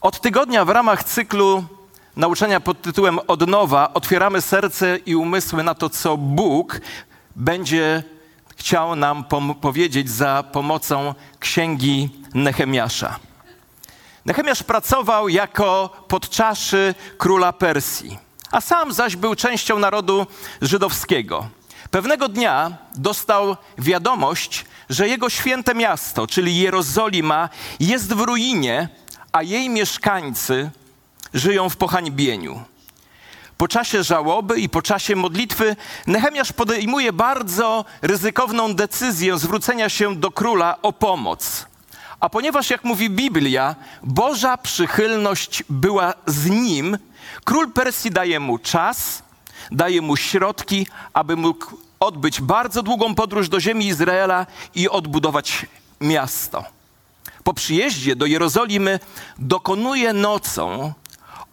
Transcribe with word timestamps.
Od 0.00 0.20
tygodnia 0.20 0.64
w 0.64 0.68
ramach 0.68 1.04
cyklu 1.04 1.64
nauczania 2.16 2.60
pod 2.60 2.82
tytułem 2.82 3.18
Od 3.26 3.48
nowa 3.48 3.94
otwieramy 3.94 4.40
serce 4.40 4.98
i 5.06 5.16
umysły 5.16 5.62
na 5.62 5.74
to, 5.74 5.90
co 5.90 6.16
Bóg 6.16 6.80
będzie 7.36 8.02
chciał 8.56 8.96
nam 8.96 9.24
powiedzieć 9.60 10.10
za 10.10 10.44
pomocą 10.52 11.14
księgi 11.38 12.08
Nehemiasza. 12.34 13.18
Nehemiasz 14.24 14.62
pracował 14.62 15.28
jako 15.28 15.90
podczaszy 16.08 16.94
króla 17.18 17.52
Persji, 17.52 18.18
a 18.50 18.60
sam 18.60 18.92
zaś 18.92 19.16
był 19.16 19.34
częścią 19.34 19.78
narodu 19.78 20.26
żydowskiego. 20.62 21.48
Pewnego 21.90 22.28
dnia 22.28 22.78
dostał 22.94 23.56
wiadomość, 23.78 24.64
że 24.90 25.08
jego 25.08 25.30
święte 25.30 25.74
miasto, 25.74 26.26
czyli 26.26 26.56
Jerozolima, 26.56 27.48
jest 27.80 28.14
w 28.14 28.20
ruinie, 28.20 28.88
a 29.32 29.42
jej 29.42 29.68
mieszkańcy 29.68 30.70
żyją 31.34 31.68
w 31.68 31.76
pohańbieniu. 31.76 32.64
Po 33.58 33.68
czasie 33.68 34.02
żałoby 34.02 34.60
i 34.60 34.68
po 34.68 34.82
czasie 34.82 35.16
modlitwy 35.16 35.76
Nehemiasz 36.06 36.52
podejmuje 36.52 37.12
bardzo 37.12 37.84
ryzykowną 38.02 38.74
decyzję 38.74 39.38
zwrócenia 39.38 39.88
się 39.88 40.16
do 40.16 40.30
króla 40.30 40.82
o 40.82 40.92
pomoc. 40.92 41.66
A 42.20 42.28
ponieważ, 42.28 42.70
jak 42.70 42.84
mówi 42.84 43.10
Biblia, 43.10 43.74
Boża 44.02 44.56
przychylność 44.56 45.64
była 45.68 46.14
z 46.26 46.46
nim, 46.46 46.98
król 47.44 47.72
Persji 47.72 48.10
daje 48.10 48.40
mu 48.40 48.58
czas, 48.58 49.22
daje 49.72 50.02
mu 50.02 50.16
środki, 50.16 50.86
aby 51.12 51.36
mógł 51.36 51.66
odbyć 52.00 52.40
bardzo 52.40 52.82
długą 52.82 53.14
podróż 53.14 53.48
do 53.48 53.60
ziemi 53.60 53.86
Izraela 53.86 54.46
i 54.74 54.88
odbudować 54.88 55.66
miasto. 56.00 56.79
Po 57.44 57.54
przyjeździe 57.54 58.16
do 58.16 58.26
Jerozolimy 58.26 59.00
dokonuje 59.38 60.12
nocą 60.12 60.92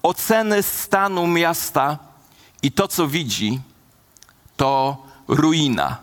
oceny 0.04 0.64
stanu 0.64 1.28
miasta 1.28 1.98
i 2.64 2.72
to, 2.72 2.88
co 2.88 3.08
widzi, 3.08 3.60
to 4.58 4.98
ruina. 5.28 5.98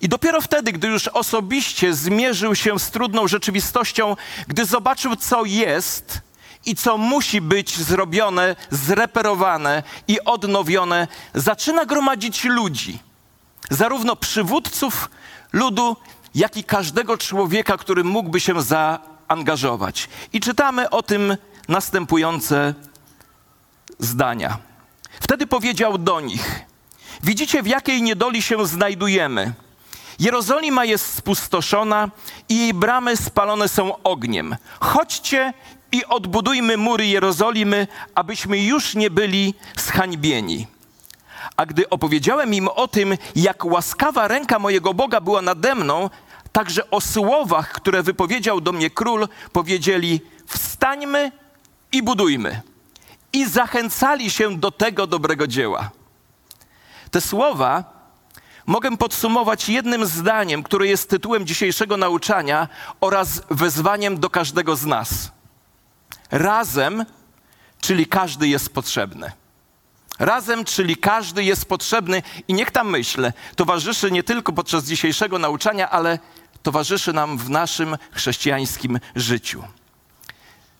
I 0.00 0.08
dopiero 0.08 0.40
wtedy, 0.40 0.72
gdy 0.72 0.88
już 0.88 1.08
osobiście 1.08 1.94
zmierzył 1.94 2.54
się 2.54 2.78
z 2.78 2.90
trudną 2.90 3.28
rzeczywistością, 3.28 4.16
gdy 4.48 4.64
zobaczył, 4.64 5.16
co 5.16 5.44
jest 5.44 6.20
i 6.66 6.76
co 6.76 6.98
musi 6.98 7.40
być 7.40 7.78
zrobione, 7.78 8.56
zreperowane 8.70 9.82
i 10.08 10.20
odnowione, 10.20 11.08
zaczyna 11.34 11.84
gromadzić 11.84 12.44
ludzi, 12.44 12.98
zarówno 13.70 14.16
przywódców 14.16 15.10
ludu, 15.52 15.96
jak 16.34 16.56
i 16.56 16.64
każdego 16.64 17.18
człowieka, 17.18 17.76
który 17.76 18.04
mógłby 18.04 18.40
się 18.40 18.62
zaangażować. 18.62 20.08
I 20.32 20.40
czytamy 20.40 20.90
o 20.90 21.02
tym 21.02 21.36
następujące 21.68 22.74
zdania. 23.98 24.58
Wtedy 25.20 25.46
powiedział 25.46 25.98
do 25.98 26.20
nich: 26.20 26.64
Widzicie, 27.22 27.62
w 27.62 27.66
jakiej 27.66 28.02
niedoli 28.02 28.42
się 28.42 28.66
znajdujemy. 28.66 29.52
Jerozolima 30.18 30.84
jest 30.84 31.14
spustoszona 31.14 32.10
i 32.48 32.58
jej 32.58 32.74
bramy 32.74 33.16
spalone 33.16 33.68
są 33.68 34.02
ogniem. 34.02 34.56
Chodźcie 34.80 35.52
i 35.92 36.04
odbudujmy 36.04 36.76
mury 36.76 37.06
Jerozolimy, 37.06 37.86
abyśmy 38.14 38.58
już 38.58 38.94
nie 38.94 39.10
byli 39.10 39.54
zhańbieni. 39.76 40.66
A 41.56 41.66
gdy 41.66 41.90
opowiedziałem 41.90 42.54
im 42.54 42.68
o 42.68 42.88
tym, 42.88 43.16
jak 43.36 43.64
łaskawa 43.64 44.28
ręka 44.28 44.58
mojego 44.58 44.94
Boga 44.94 45.20
była 45.20 45.42
nade 45.42 45.74
mną, 45.74 46.10
także 46.52 46.90
o 46.90 47.00
słowach, 47.00 47.72
które 47.72 48.02
wypowiedział 48.02 48.60
do 48.60 48.72
mnie 48.72 48.90
król, 48.90 49.28
powiedzieli: 49.52 50.20
Wstańmy 50.46 51.32
i 51.92 52.02
budujmy. 52.02 52.62
I 53.32 53.46
zachęcali 53.46 54.30
się 54.30 54.58
do 54.58 54.70
tego 54.70 55.06
dobrego 55.06 55.46
dzieła. 55.46 55.90
Te 57.10 57.20
słowa 57.20 58.00
mogę 58.66 58.96
podsumować 58.96 59.68
jednym 59.68 60.06
zdaniem, 60.06 60.62
które 60.62 60.86
jest 60.86 61.10
tytułem 61.10 61.46
dzisiejszego 61.46 61.96
nauczania 61.96 62.68
oraz 63.00 63.42
wezwaniem 63.50 64.20
do 64.20 64.30
każdego 64.30 64.76
z 64.76 64.86
nas. 64.86 65.30
Razem, 66.30 67.04
czyli 67.80 68.06
każdy 68.06 68.48
jest 68.48 68.74
potrzebny. 68.74 69.32
Razem, 70.20 70.64
czyli 70.64 70.96
każdy 70.96 71.44
jest 71.44 71.64
potrzebny 71.64 72.22
i 72.48 72.54
niech 72.54 72.70
ta 72.70 72.84
myśl 72.84 73.32
towarzyszy 73.56 74.10
nie 74.10 74.22
tylko 74.22 74.52
podczas 74.52 74.84
dzisiejszego 74.84 75.38
nauczania, 75.38 75.90
ale 75.90 76.18
towarzyszy 76.62 77.12
nam 77.12 77.38
w 77.38 77.50
naszym 77.50 77.96
chrześcijańskim 78.12 79.00
życiu. 79.16 79.64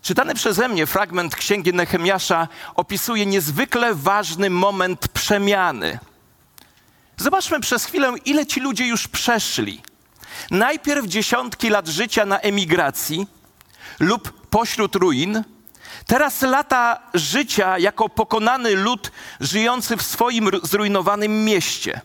Czytany 0.02 0.34
przeze 0.34 0.68
mnie 0.68 0.86
fragment 0.86 1.36
księgi 1.36 1.74
Nehemiasza 1.74 2.48
opisuje 2.74 3.26
niezwykle 3.26 3.94
ważny 3.94 4.50
moment 4.50 5.08
przemiany. 5.08 5.98
Zobaczmy 7.16 7.60
przez 7.60 7.84
chwilę, 7.84 8.14
ile 8.24 8.46
ci 8.46 8.60
ludzie 8.60 8.86
już 8.86 9.08
przeszli. 9.08 9.82
Najpierw 10.50 11.06
dziesiątki 11.06 11.70
lat 11.70 11.88
życia 11.88 12.26
na 12.26 12.38
emigracji 12.38 13.26
lub 14.00 14.48
pośród 14.48 14.94
ruin, 14.94 15.44
teraz 16.06 16.42
lata 16.42 17.02
życia 17.14 17.78
jako 17.78 18.08
pokonany 18.08 18.74
lud 18.74 19.12
żyjący 19.40 19.96
w 19.96 20.02
swoim 20.02 20.50
zrujnowanym 20.62 21.44
mieście. 21.44 22.00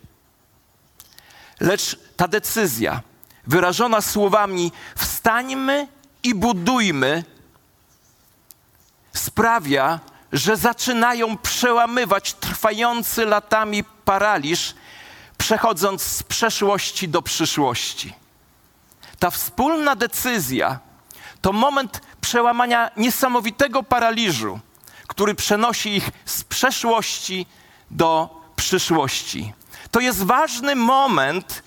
Lecz 1.59 1.99
ta 2.17 2.27
decyzja, 2.27 3.01
wyrażona 3.47 4.01
słowami: 4.01 4.71
wstańmy 4.97 5.87
i 6.23 6.35
budujmy, 6.35 7.23
sprawia, 9.13 9.99
że 10.33 10.57
zaczynają 10.57 11.37
przełamywać 11.37 12.33
trwający 12.33 13.25
latami 13.25 13.83
paraliż, 13.83 14.75
przechodząc 15.37 16.01
z 16.01 16.23
przeszłości 16.23 17.09
do 17.09 17.21
przyszłości. 17.21 18.13
Ta 19.19 19.29
wspólna 19.29 19.95
decyzja 19.95 20.79
to 21.45 21.53
moment 21.53 22.01
przełamania 22.21 22.91
niesamowitego 22.97 23.83
paraliżu, 23.83 24.59
który 25.07 25.35
przenosi 25.35 25.95
ich 25.95 26.09
z 26.25 26.43
przeszłości 26.43 27.45
do 27.91 28.41
przyszłości. 28.55 29.53
To 29.91 29.99
jest 29.99 30.23
ważny 30.23 30.75
moment 30.75 31.63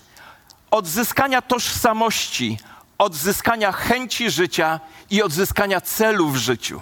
odzyskania 0.70 1.42
tożsamości, 1.42 2.58
odzyskania 2.98 3.72
chęci 3.72 4.30
życia 4.30 4.80
i 5.10 5.22
odzyskania 5.22 5.80
celu 5.80 6.28
w 6.28 6.36
życiu. 6.36 6.80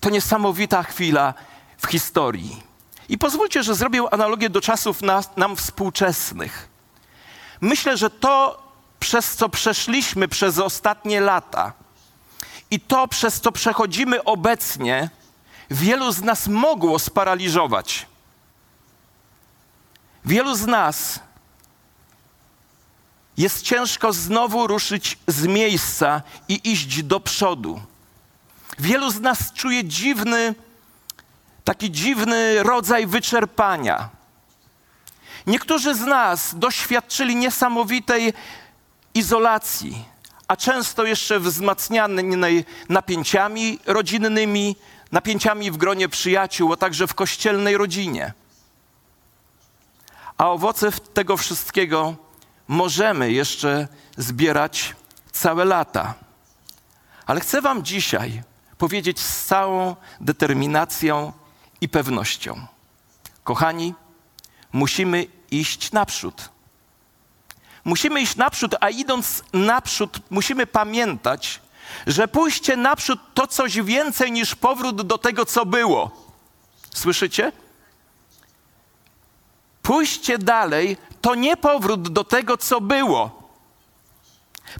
To 0.00 0.10
niesamowita 0.10 0.82
chwila 0.82 1.34
w 1.78 1.86
historii. 1.86 2.62
I 3.08 3.18
pozwólcie, 3.18 3.62
że 3.62 3.74
zrobię 3.74 4.02
analogię 4.10 4.50
do 4.50 4.60
czasów 4.60 5.02
nas, 5.02 5.30
nam 5.36 5.56
współczesnych. 5.56 6.68
Myślę, 7.60 7.96
że 7.96 8.10
to, 8.10 8.62
przez 9.00 9.36
co 9.36 9.48
przeszliśmy 9.48 10.28
przez 10.28 10.58
ostatnie 10.58 11.20
lata 11.20 11.81
i 12.72 12.80
to, 12.80 13.08
przez 13.08 13.40
co 13.40 13.52
przechodzimy 13.52 14.24
obecnie, 14.24 15.10
wielu 15.70 16.12
z 16.12 16.22
nas 16.22 16.48
mogło 16.48 16.98
sparaliżować. 16.98 18.06
Wielu 20.24 20.54
z 20.54 20.66
nas 20.66 21.20
jest 23.36 23.62
ciężko 23.62 24.12
znowu 24.12 24.66
ruszyć 24.66 25.18
z 25.26 25.46
miejsca 25.46 26.22
i 26.48 26.70
iść 26.72 27.02
do 27.02 27.20
przodu. 27.20 27.80
Wielu 28.78 29.10
z 29.10 29.20
nas 29.20 29.52
czuje 29.52 29.84
dziwny, 29.84 30.54
taki 31.64 31.90
dziwny 31.90 32.62
rodzaj 32.62 33.06
wyczerpania. 33.06 34.08
Niektórzy 35.46 35.94
z 35.94 36.00
nas 36.00 36.54
doświadczyli 36.58 37.36
niesamowitej 37.36 38.32
izolacji, 39.14 40.11
a 40.52 40.56
często 40.56 41.04
jeszcze 41.04 41.40
wzmacnianej 41.40 42.64
napięciami 42.88 43.78
rodzinnymi, 43.86 44.76
napięciami 45.12 45.70
w 45.70 45.76
gronie 45.76 46.08
przyjaciół, 46.08 46.72
a 46.72 46.76
także 46.76 47.06
w 47.06 47.14
kościelnej 47.14 47.76
rodzinie. 47.76 48.32
A 50.38 50.50
owoce 50.50 50.92
tego 50.92 51.36
wszystkiego 51.36 52.16
możemy 52.68 53.32
jeszcze 53.32 53.88
zbierać 54.16 54.94
całe 55.32 55.64
lata. 55.64 56.14
Ale 57.26 57.40
chcę 57.40 57.60
Wam 57.60 57.84
dzisiaj 57.84 58.42
powiedzieć 58.78 59.20
z 59.20 59.44
całą 59.44 59.96
determinacją 60.20 61.32
i 61.80 61.88
pewnością: 61.88 62.66
Kochani, 63.44 63.94
musimy 64.72 65.26
iść 65.50 65.92
naprzód. 65.92 66.48
Musimy 67.84 68.20
iść 68.20 68.36
naprzód, 68.36 68.74
a 68.80 68.90
idąc 68.90 69.42
naprzód, 69.52 70.18
musimy 70.30 70.66
pamiętać, 70.66 71.60
że 72.06 72.28
pójście 72.28 72.76
naprzód 72.76 73.20
to 73.34 73.46
coś 73.46 73.82
więcej 73.82 74.32
niż 74.32 74.54
powrót 74.54 75.02
do 75.02 75.18
tego, 75.18 75.46
co 75.46 75.66
było. 75.66 76.10
Słyszycie? 76.94 77.52
Pójście 79.82 80.38
dalej 80.38 80.96
to 81.20 81.34
nie 81.34 81.56
powrót 81.56 82.08
do 82.08 82.24
tego, 82.24 82.56
co 82.56 82.80
było. 82.80 83.42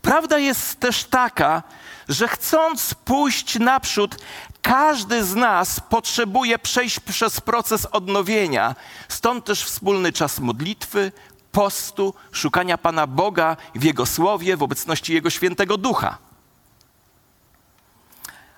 Prawda 0.03 0.39
jest 0.39 0.81
też 0.81 1.05
taka, 1.05 1.63
że 2.09 2.29
chcąc 2.29 2.95
pójść 2.95 3.59
naprzód, 3.59 4.17
każdy 4.63 5.25
z 5.25 5.35
nas 5.35 5.81
potrzebuje 5.81 6.59
przejść 6.59 7.01
przez 7.01 7.41
proces 7.41 7.87
odnowienia. 7.87 8.75
Stąd 9.09 9.45
też 9.45 9.65
wspólny 9.65 10.13
czas 10.13 10.39
modlitwy, 10.39 11.13
postu, 11.53 12.15
szukania 12.33 12.79
Pana 12.79 13.07
Boga 13.07 13.57
w 13.75 13.85
Jego 13.85 14.07
słowie, 14.07 14.57
w 14.57 14.63
obecności 14.63 15.15
Jego 15.15 15.31
świętego 15.31 15.77
ducha. 15.77 16.19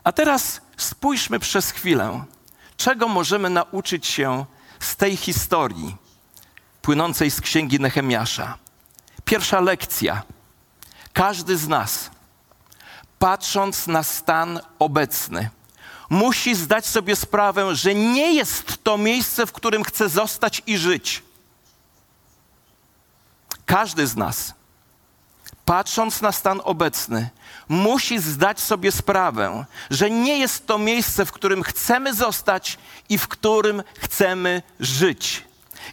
A 0.04 0.12
teraz 0.12 0.60
spójrzmy 0.76 1.38
przez 1.38 1.70
chwilę, 1.70 2.24
czego 2.76 3.08
możemy 3.08 3.50
nauczyć 3.50 4.06
się 4.06 4.44
z 4.80 4.96
tej 4.96 5.16
historii 5.16 5.96
płynącej 6.82 7.30
z 7.30 7.40
księgi 7.40 7.80
Nehemiasza. 7.80 8.58
Pierwsza 9.24 9.60
lekcja. 9.60 10.22
Każdy 11.12 11.56
z 11.56 11.68
nas, 11.68 12.10
patrząc 13.18 13.86
na 13.86 14.02
stan 14.02 14.60
obecny, 14.78 15.50
musi 16.10 16.54
zdać 16.54 16.86
sobie 16.86 17.16
sprawę, 17.16 17.74
że 17.74 17.94
nie 17.94 18.34
jest 18.34 18.84
to 18.84 18.98
miejsce, 18.98 19.46
w 19.46 19.52
którym 19.52 19.84
chce 19.84 20.08
zostać 20.08 20.62
i 20.66 20.78
żyć. 20.78 21.22
Każdy 23.66 24.06
z 24.06 24.16
nas, 24.16 24.54
patrząc 25.64 26.20
na 26.20 26.32
stan 26.32 26.60
obecny, 26.64 27.30
musi 27.68 28.18
zdać 28.18 28.60
sobie 28.60 28.92
sprawę, 28.92 29.64
że 29.90 30.10
nie 30.10 30.38
jest 30.38 30.66
to 30.66 30.78
miejsce, 30.78 31.24
w 31.24 31.32
którym 31.32 31.62
chcemy 31.62 32.14
zostać 32.14 32.78
i 33.08 33.18
w 33.18 33.28
którym 33.28 33.82
chcemy 33.98 34.62
żyć. 34.80 35.44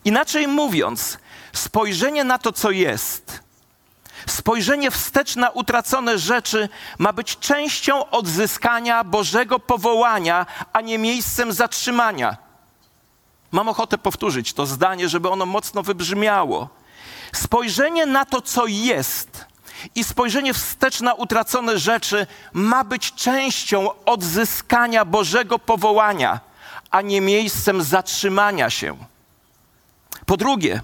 Inaczej 0.06 0.48
mówiąc, 0.48 1.18
spojrzenie 1.54 2.24
na 2.24 2.38
to, 2.38 2.52
co 2.52 2.72
jest, 2.72 3.40
spojrzenie 4.28 4.92
wstecz 4.92 5.36
na 5.36 5.50
utracone 5.50 6.20
rzeczy 6.20 6.70
ma 6.98 7.14
być 7.14 7.38
częścią 7.40 8.10
odzyskania 8.10 9.04
Bożego 9.04 9.60
powołania, 9.60 10.46
a 10.74 10.82
nie 10.82 10.98
miejscem 10.98 11.54
zatrzymania. 11.54 12.38
Mam 13.52 13.70
ochotę 13.70 13.98
powtórzyć 13.98 14.54
to 14.54 14.66
zdanie, 14.66 15.10
żeby 15.10 15.30
ono 15.30 15.46
mocno 15.46 15.84
wybrzmiało. 15.84 16.70
Spojrzenie 17.34 18.06
na 18.06 18.26
to, 18.26 18.42
co 18.42 18.66
jest, 18.68 19.46
i 19.96 20.04
spojrzenie 20.04 20.54
wstecz 20.54 21.02
na 21.02 21.14
utracone 21.14 21.80
rzeczy 21.80 22.28
ma 22.54 22.84
być 22.84 23.14
częścią 23.14 24.04
odzyskania 24.06 25.06
Bożego 25.06 25.60
powołania, 25.60 26.40
a 26.92 27.02
nie 27.02 27.22
miejscem 27.22 27.84
zatrzymania 27.84 28.70
się. 28.70 28.98
Po 30.26 30.38
drugie, 30.38 30.82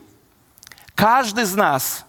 każdy 0.95 1.45
z 1.45 1.55
nas, 1.55 2.03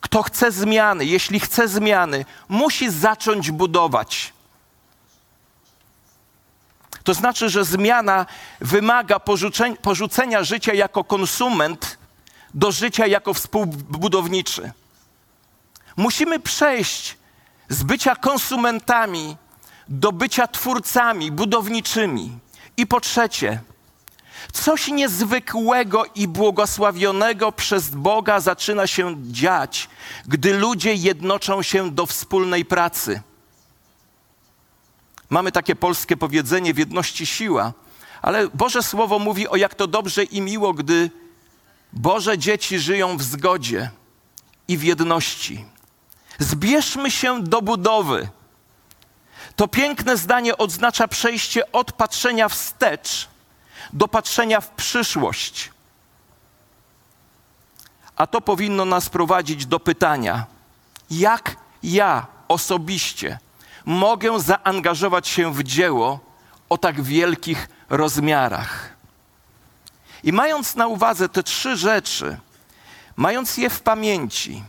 kto 0.00 0.22
chce 0.22 0.52
zmiany, 0.52 1.04
jeśli 1.04 1.40
chce 1.40 1.68
zmiany, 1.68 2.24
musi 2.48 2.90
zacząć 2.90 3.50
budować. 3.50 4.32
To 7.04 7.14
znaczy, 7.14 7.48
że 7.48 7.64
zmiana 7.64 8.26
wymaga 8.60 9.20
porzucenia 9.82 10.44
życia 10.44 10.74
jako 10.74 11.04
konsument 11.04 11.98
do 12.54 12.72
życia 12.72 13.06
jako 13.06 13.34
współbudowniczy. 13.34 14.72
Musimy 15.96 16.40
przejść 16.40 17.16
z 17.68 17.82
bycia 17.82 18.16
konsumentami 18.16 19.36
do 19.88 20.12
bycia 20.12 20.46
twórcami 20.46 21.32
budowniczymi. 21.32 22.38
I 22.76 22.86
po 22.86 23.00
trzecie, 23.00 23.60
coś 24.52 24.88
niezwykłego 24.88 26.04
i 26.14 26.28
błogosławionego 26.28 27.52
przez 27.52 27.88
Boga 27.88 28.40
zaczyna 28.40 28.86
się 28.86 29.16
dziać, 29.22 29.88
gdy 30.26 30.58
ludzie 30.58 30.94
jednoczą 30.94 31.62
się 31.62 31.90
do 31.90 32.06
wspólnej 32.06 32.64
pracy. 32.64 33.20
Mamy 35.30 35.52
takie 35.52 35.76
polskie 35.76 36.16
powiedzenie: 36.16 36.74
w 36.74 36.78
jedności 36.78 37.26
siła, 37.26 37.72
ale 38.22 38.48
Boże 38.48 38.82
Słowo 38.82 39.18
mówi 39.18 39.48
o 39.48 39.56
jak 39.56 39.74
to 39.74 39.86
dobrze 39.86 40.24
i 40.24 40.40
miło, 40.40 40.72
gdy 40.72 41.10
Boże 41.92 42.38
dzieci 42.38 42.78
żyją 42.78 43.16
w 43.16 43.22
zgodzie 43.22 43.90
i 44.68 44.78
w 44.78 44.82
jedności. 44.82 45.64
Zbierzmy 46.38 47.10
się 47.10 47.42
do 47.42 47.62
budowy. 47.62 48.28
To 49.56 49.68
piękne 49.68 50.16
zdanie 50.16 50.58
oznacza 50.58 51.08
przejście 51.08 51.72
od 51.72 51.92
patrzenia 51.92 52.48
wstecz 52.48 53.28
do 53.92 54.08
patrzenia 54.08 54.60
w 54.60 54.70
przyszłość. 54.70 55.70
A 58.16 58.26
to 58.26 58.40
powinno 58.40 58.84
nas 58.84 59.08
prowadzić 59.08 59.66
do 59.66 59.80
pytania: 59.80 60.46
jak 61.10 61.56
ja 61.82 62.26
osobiście 62.48 63.38
mogę 63.84 64.40
zaangażować 64.40 65.28
się 65.28 65.54
w 65.54 65.62
dzieło 65.62 66.20
o 66.68 66.78
tak 66.78 67.02
wielkich 67.02 67.68
rozmiarach? 67.90 68.91
I 70.22 70.32
mając 70.32 70.76
na 70.76 70.86
uwadze 70.86 71.28
te 71.28 71.42
trzy 71.42 71.76
rzeczy, 71.76 72.38
mając 73.16 73.56
je 73.56 73.70
w 73.70 73.80
pamięci, 73.80 74.62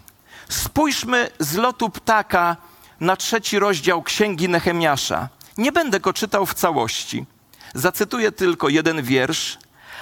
Spójrzmy 0.50 1.30
z 1.40 1.56
lotu 1.56 1.90
ptaka 1.90 2.58
na 3.00 3.16
trzeci 3.16 3.60
rozdział 3.60 4.04
Księgi 4.04 4.50
Nehemiasza. 4.50 5.30
Nie 5.58 5.72
będę 5.72 6.00
go 6.00 6.14
czytał 6.14 6.46
w 6.46 6.54
całości. 6.54 7.26
Zacytuję 7.74 8.32
tylko 8.32 8.70
jeden 8.70 9.04
wiersz, 9.04 9.58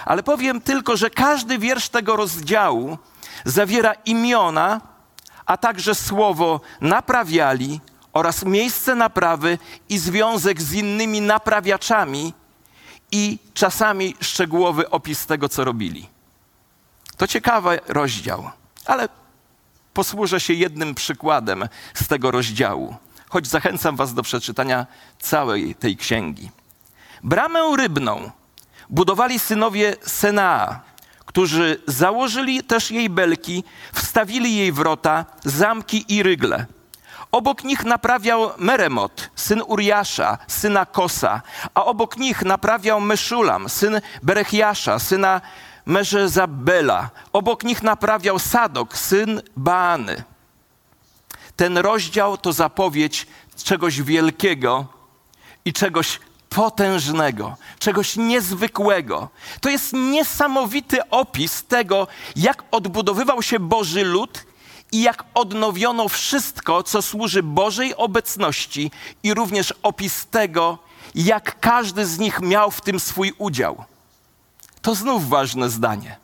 ale 0.05 0.23
powiem 0.23 0.61
tylko, 0.61 0.97
że 0.97 1.09
każdy 1.09 1.57
wiersz 1.57 1.89
tego 1.89 2.15
rozdziału 2.15 2.97
zawiera 3.45 3.93
imiona, 3.93 4.81
a 5.45 5.57
także 5.57 5.95
słowo 5.95 6.61
naprawiali 6.81 7.81
oraz 8.13 8.45
miejsce 8.45 8.95
naprawy 8.95 9.57
i 9.89 9.97
związek 9.97 10.61
z 10.61 10.73
innymi 10.73 11.21
naprawiaczami 11.21 12.33
i 13.11 13.39
czasami 13.53 14.15
szczegółowy 14.21 14.89
opis 14.89 15.25
tego, 15.25 15.49
co 15.49 15.63
robili. 15.63 16.09
To 17.17 17.27
ciekawy 17.27 17.79
rozdział, 17.87 18.49
ale 18.85 19.09
posłużę 19.93 20.39
się 20.39 20.53
jednym 20.53 20.95
przykładem 20.95 21.67
z 21.93 22.07
tego 22.07 22.31
rozdziału, 22.31 22.95
choć 23.29 23.47
zachęcam 23.47 23.95
Was 23.95 24.13
do 24.13 24.23
przeczytania 24.23 24.87
całej 25.19 25.75
tej 25.75 25.97
księgi. 25.97 26.51
Bramę 27.23 27.75
rybną 27.77 28.31
budowali 28.89 29.39
synowie 29.39 29.95
Senaa, 30.01 30.79
którzy 31.25 31.81
założyli 31.87 32.63
też 32.63 32.91
jej 32.91 33.09
belki, 33.09 33.63
wstawili 33.93 34.55
jej 34.55 34.71
wrota, 34.71 35.25
zamki 35.43 36.05
i 36.15 36.23
rygle. 36.23 36.65
Obok 37.31 37.63
nich 37.63 37.83
naprawiał 37.83 38.51
Meremot, 38.57 39.29
syn 39.35 39.61
Uriasza, 39.67 40.37
syna 40.47 40.85
Kosa, 40.85 41.41
a 41.73 41.85
obok 41.85 42.17
nich 42.17 42.43
naprawiał 42.43 43.01
Meszulam, 43.01 43.69
syn 43.69 44.01
Berechiasza, 44.23 44.99
syna 44.99 45.41
Merzezabela. 45.85 47.09
Obok 47.33 47.63
nich 47.63 47.83
naprawiał 47.83 48.39
Sadok, 48.39 48.97
syn 48.97 49.41
Baany. 49.57 50.23
Ten 51.55 51.77
rozdział 51.77 52.37
to 52.37 52.53
zapowiedź 52.53 53.27
czegoś 53.63 54.01
wielkiego 54.01 54.85
i 55.65 55.73
czegoś 55.73 56.19
potężnego, 56.49 57.57
czegoś 57.79 58.15
niezwykłego. 58.15 59.29
To 59.61 59.69
jest 59.69 59.93
niesamowity 59.93 61.09
opis 61.09 61.63
tego, 61.63 62.07
jak 62.35 62.63
odbudowywał 62.71 63.41
się 63.41 63.59
Boży 63.59 64.03
lud 64.03 64.45
i 64.91 65.01
jak 65.01 65.23
odnowiono 65.33 66.09
wszystko, 66.09 66.83
co 66.83 67.01
służy 67.01 67.43
Bożej 67.43 67.95
obecności, 67.95 68.91
i 69.23 69.33
również 69.33 69.73
opis 69.83 70.25
tego, 70.25 70.77
jak 71.15 71.59
każdy 71.59 72.05
z 72.05 72.19
nich 72.19 72.39
miał 72.39 72.71
w 72.71 72.81
tym 72.81 72.99
swój 72.99 73.33
udział. 73.37 73.83
To 74.81 74.95
znów 74.95 75.29
ważne 75.29 75.69
zdanie. 75.69 76.17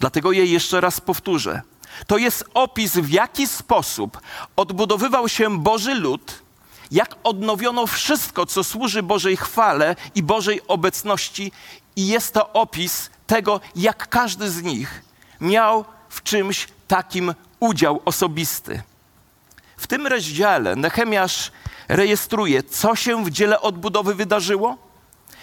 Dlatego 0.00 0.32
je 0.32 0.46
jeszcze 0.46 0.80
raz 0.80 1.00
powtórzę. 1.00 1.62
To 2.06 2.18
jest 2.18 2.44
opis, 2.54 2.92
w 2.92 3.10
jaki 3.10 3.46
sposób 3.46 4.20
odbudowywał 4.56 5.28
się 5.28 5.58
Boży 5.58 5.94
lud, 5.94 6.42
jak 6.90 7.16
odnowiono 7.24 7.86
wszystko, 7.86 8.46
co 8.46 8.64
służy 8.64 9.02
Bożej 9.02 9.36
chwale 9.36 9.96
i 10.14 10.22
Bożej 10.22 10.60
obecności, 10.68 11.52
i 11.96 12.06
jest 12.06 12.34
to 12.34 12.52
opis 12.52 13.10
tego, 13.26 13.60
jak 13.76 14.08
każdy 14.08 14.50
z 14.50 14.62
nich 14.62 15.02
miał 15.40 15.84
w 16.08 16.22
czymś 16.22 16.68
takim 16.88 17.34
udział 17.60 18.00
osobisty. 18.04 18.82
W 19.76 19.86
tym 19.86 20.06
rozdziale 20.06 20.76
Nehemiasz 20.76 21.52
rejestruje, 21.88 22.62
co 22.62 22.96
się 22.96 23.24
w 23.24 23.30
dziele 23.30 23.60
odbudowy 23.60 24.14
wydarzyło, 24.14 24.76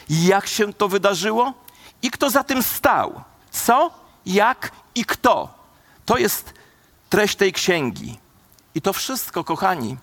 jak 0.10 0.48
się 0.48 0.74
to 0.74 0.88
wydarzyło 0.88 1.54
i 2.02 2.12
kto 2.12 2.30
za 2.30 2.44
tym 2.44 2.64
stał. 2.64 3.22
Co, 3.52 3.92
jak 4.26 4.72
i 4.96 5.06
kto. 5.06 5.54
To 6.06 6.18
jest 6.18 6.54
treść 7.10 7.36
tej 7.36 7.54
księgi. 7.54 8.20
I 8.76 8.82
to 8.82 8.94
wszystko, 8.94 9.44
kochani, 9.44 9.98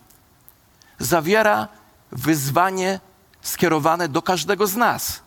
zawiera 0.99 1.69
wyzwanie 2.13 3.01
skierowane 3.43 4.09
do 4.09 4.23
każdego 4.23 4.67
z 4.67 4.77
nas. 4.77 5.24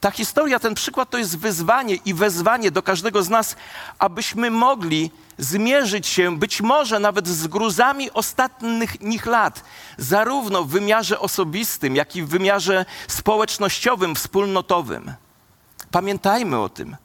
Ta 0.00 0.10
historia, 0.10 0.58
ten 0.58 0.74
przykład 0.74 1.10
to 1.10 1.18
jest 1.18 1.38
wyzwanie 1.38 1.94
i 1.94 2.14
wezwanie 2.14 2.70
do 2.70 2.82
każdego 2.82 3.22
z 3.22 3.28
nas, 3.28 3.56
abyśmy 3.98 4.50
mogli 4.50 5.10
zmierzyć 5.38 6.06
się 6.06 6.38
być 6.38 6.60
może 6.60 7.00
nawet 7.00 7.28
z 7.28 7.46
gruzami 7.46 8.10
ostatnich 8.10 9.00
nich 9.00 9.26
lat, 9.26 9.64
zarówno 9.98 10.64
w 10.64 10.68
wymiarze 10.68 11.20
osobistym, 11.20 11.96
jak 11.96 12.16
i 12.16 12.22
w 12.22 12.28
wymiarze 12.28 12.84
społecznościowym, 13.08 14.14
wspólnotowym. 14.14 15.12
Pamiętajmy 15.90 16.58
o 16.60 16.68
tym, 16.68 16.96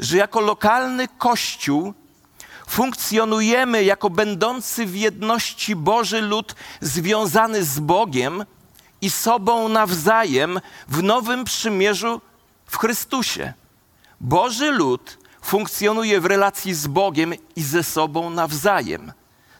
że 0.00 0.16
jako 0.16 0.40
lokalny 0.40 1.08
kościół 1.18 1.94
funkcjonujemy 2.68 3.84
jako 3.84 4.10
będący 4.10 4.86
w 4.86 4.96
jedności 4.96 5.76
Boży 5.76 6.20
lud 6.20 6.54
związany 6.80 7.64
z 7.64 7.80
Bogiem 7.80 8.44
i 9.00 9.10
sobą 9.10 9.68
nawzajem 9.68 10.60
w 10.88 11.02
nowym 11.02 11.44
przymierzu 11.44 12.20
w 12.66 12.78
Chrystusie. 12.78 13.52
Boży 14.20 14.70
lud 14.70 15.18
funkcjonuje 15.42 16.20
w 16.20 16.26
relacji 16.26 16.74
z 16.74 16.86
Bogiem 16.86 17.34
i 17.56 17.62
ze 17.62 17.82
sobą 17.82 18.30
nawzajem. 18.30 19.12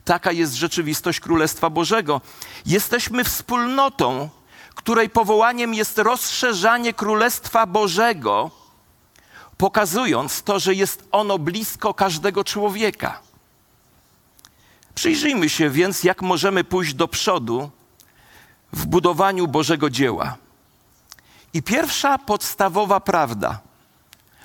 Taka 0.04 0.32
jest 0.32 0.54
rzeczywistość 0.54 1.20
Królestwa 1.20 1.70
Bożego. 1.70 2.20
Jesteśmy 2.66 3.24
wspólnotą, 3.24 4.28
której 4.74 5.10
powołaniem 5.10 5.74
jest 5.74 5.98
rozszerzanie 5.98 6.92
Królestwa 6.92 7.66
Bożego, 7.66 8.50
pokazując 9.56 10.42
to, 10.42 10.58
że 10.58 10.74
jest 10.74 11.08
ono 11.12 11.38
blisko 11.38 11.94
każdego 11.94 12.44
człowieka. 12.44 13.20
Przyjrzyjmy 14.94 15.48
się 15.48 15.70
więc, 15.70 16.04
jak 16.04 16.22
możemy 16.22 16.64
pójść 16.64 16.94
do 16.94 17.08
przodu 17.08 17.70
w 18.72 18.86
budowaniu 18.86 19.48
Bożego 19.48 19.90
dzieła. 19.90 20.36
I 21.54 21.62
pierwsza 21.62 22.18
podstawowa 22.18 23.00
prawda, 23.00 23.60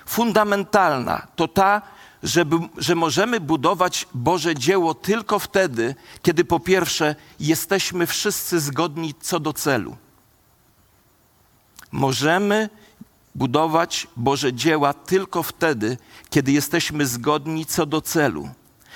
fundamentalna, 0.06 1.26
to 1.36 1.48
ta, 1.48 1.82
żeby, 2.22 2.56
że 2.76 2.94
możemy 2.94 3.40
budować 3.40 4.06
Boże 4.14 4.54
dzieło 4.54 4.94
tylko 4.94 5.38
wtedy, 5.38 5.94
kiedy 6.22 6.44
po 6.44 6.60
pierwsze 6.60 7.16
jesteśmy 7.40 8.06
wszyscy 8.06 8.60
zgodni 8.60 9.14
co 9.20 9.40
do 9.40 9.52
celu. 9.52 9.96
Możemy 11.92 12.70
budować 13.34 14.06
Boże 14.16 14.52
dzieła 14.52 14.94
tylko 14.94 15.42
wtedy, 15.42 15.98
kiedy 16.30 16.52
jesteśmy 16.52 17.06
zgodni 17.06 17.66
co 17.66 17.86
do 17.86 18.00
celu. 18.00 18.48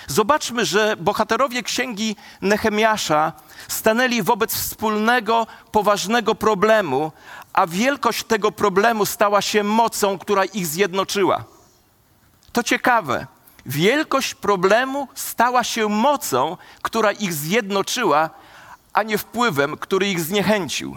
Zobaczmy, 0.07 0.65
że 0.65 0.97
bohaterowie 0.97 1.63
księgi 1.63 2.17
Nehemiasza 2.43 3.33
stanęli 3.69 4.23
wobec 4.23 4.55
wspólnego, 4.55 5.47
poważnego 5.73 6.35
problemu, 6.35 7.13
a 7.53 7.67
wielkość 7.67 8.25
tego 8.25 8.53
problemu 8.53 9.07
stała 9.07 9.43
się 9.43 9.63
mocą, 9.63 10.19
która 10.19 10.45
ich 10.45 10.67
zjednoczyła. 10.67 11.45
To 12.53 12.63
ciekawe. 12.63 13.27
Wielkość 13.67 14.35
problemu 14.35 15.09
stała 15.15 15.65
się 15.65 15.89
mocą, 15.89 16.57
która 16.83 17.13
ich 17.13 17.35
zjednoczyła, 17.35 18.31
a 18.93 19.03
nie 19.03 19.19
wpływem, 19.19 19.77
który 19.77 20.09
ich 20.09 20.21
zniechęcił. 20.21 20.97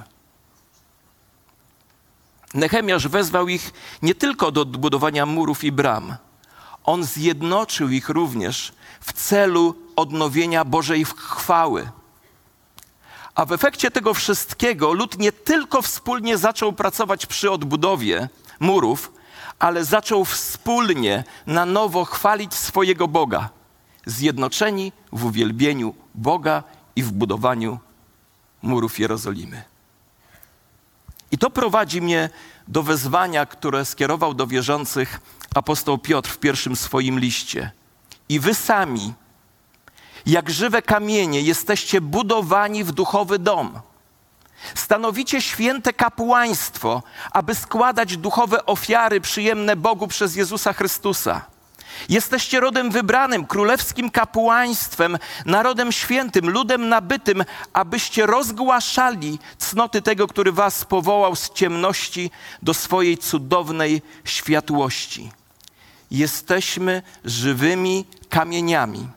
Nehemiasz 2.54 3.08
wezwał 3.08 3.48
ich 3.48 3.72
nie 4.02 4.16
tylko 4.16 4.52
do 4.52 4.66
budowania 4.66 5.26
murów 5.26 5.64
i 5.64 5.72
bram, 5.72 6.16
on 6.84 7.04
zjednoczył 7.04 7.90
ich 7.90 8.10
również 8.10 8.74
w 9.02 9.14
celu 9.14 9.76
odnowienia 9.96 10.66
Bożej 10.66 11.06
chwały. 11.06 11.90
A 13.36 13.46
w 13.46 13.52
efekcie 13.52 13.92
tego 13.92 14.14
wszystkiego 14.14 14.94
lud 14.94 15.20
nie 15.20 15.32
tylko 15.32 15.82
wspólnie 15.82 16.38
zaczął 16.38 16.74
pracować 16.74 17.26
przy 17.26 17.52
odbudowie 17.52 18.30
murów, 18.60 19.12
ale 19.60 19.86
zaczął 19.86 20.26
wspólnie 20.26 21.24
na 21.48 21.66
nowo 21.66 22.06
chwalić 22.06 22.54
swojego 22.54 23.08
Boga, 23.08 23.50
zjednoczeni 24.06 24.92
w 25.12 25.26
uwielbieniu 25.26 25.96
Boga 26.16 26.64
i 26.96 27.04
w 27.04 27.12
budowaniu 27.12 27.80
murów 28.62 29.00
Jerozolimy. 29.00 29.64
I 31.32 31.38
to 31.38 31.50
prowadzi 31.50 32.02
mnie 32.02 32.30
do 32.68 32.84
wezwania, 32.84 33.46
które 33.46 33.86
skierował 33.86 34.34
do 34.34 34.48
wierzących 34.48 35.20
apostoł 35.56 35.98
Piotr 35.98 36.30
w 36.30 36.38
pierwszym 36.38 36.76
swoim 36.76 37.20
liście. 37.20 37.72
I 38.32 38.40
wy 38.40 38.56
sami, 38.56 39.14
jak 40.26 40.50
żywe 40.50 40.82
kamienie, 40.82 41.42
jesteście 41.42 42.02
budowani 42.02 42.84
w 42.84 42.92
duchowy 42.92 43.40
dom. 43.40 43.80
Stanowicie 44.76 45.42
święte 45.42 45.94
kapłaństwo, 45.94 47.04
aby 47.32 47.56
składać 47.56 48.18
duchowe 48.18 48.66
ofiary 48.66 49.22
przyjemne 49.22 49.76
Bogu 49.76 50.08
przez 50.08 50.36
Jezusa 50.36 50.74
Chrystusa. 50.74 51.42
Jesteście 52.10 52.60
rodem 52.60 52.92
wybranym, 52.92 53.46
królewskim 53.46 54.10
kapłaństwem, 54.10 55.18
narodem 55.46 55.92
świętym, 55.92 56.50
ludem 56.50 56.90
nabytym, 56.90 57.44
abyście 57.74 58.26
rozgłaszali 58.26 59.40
cnoty 59.58 60.02
tego, 60.02 60.28
który 60.28 60.52
was 60.52 60.86
powołał 60.86 61.36
z 61.36 61.50
ciemności 61.50 62.32
do 62.62 62.74
swojej 62.74 63.18
cudownej 63.18 64.02
światłości. 64.24 65.41
Jesteśmy 66.12 67.02
żywymi 67.26 68.06
kamieniami, 68.30 69.08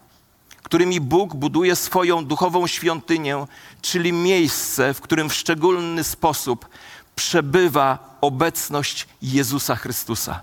którymi 0.63 1.01
Bóg 1.01 1.35
buduje 1.35 1.77
swoją 1.77 2.25
duchową 2.25 2.67
świątynię, 2.67 3.47
czyli 3.83 4.13
miejsce, 4.13 4.95
w 4.95 5.01
którym 5.01 5.31
w 5.31 5.35
szczególny 5.35 6.05
sposób 6.05 6.69
przebywa 7.17 8.19
obecność 8.21 9.07
Jezusa 9.23 9.77
Chrystusa. 9.77 10.43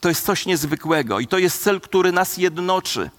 To 0.00 0.08
jest 0.08 0.26
coś 0.26 0.46
niezwykłego 0.46 1.20
i 1.20 1.26
to 1.26 1.38
jest 1.38 1.62
cel, 1.62 1.80
który 1.80 2.12
nas 2.12 2.36
jednoczy. 2.36 3.10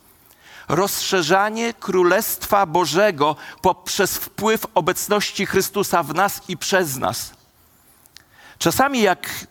Rozszerzanie 0.68 1.74
Królestwa 1.74 2.66
Bożego 2.66 3.36
poprzez 3.62 4.18
wpływ 4.18 4.66
obecności 4.74 5.46
Chrystusa 5.46 6.04
w 6.04 6.14
nas 6.14 6.42
i 6.48 6.58
przez 6.58 6.98
nas. 6.98 7.34
Czasami, 8.60 9.02
jak 9.02 9.48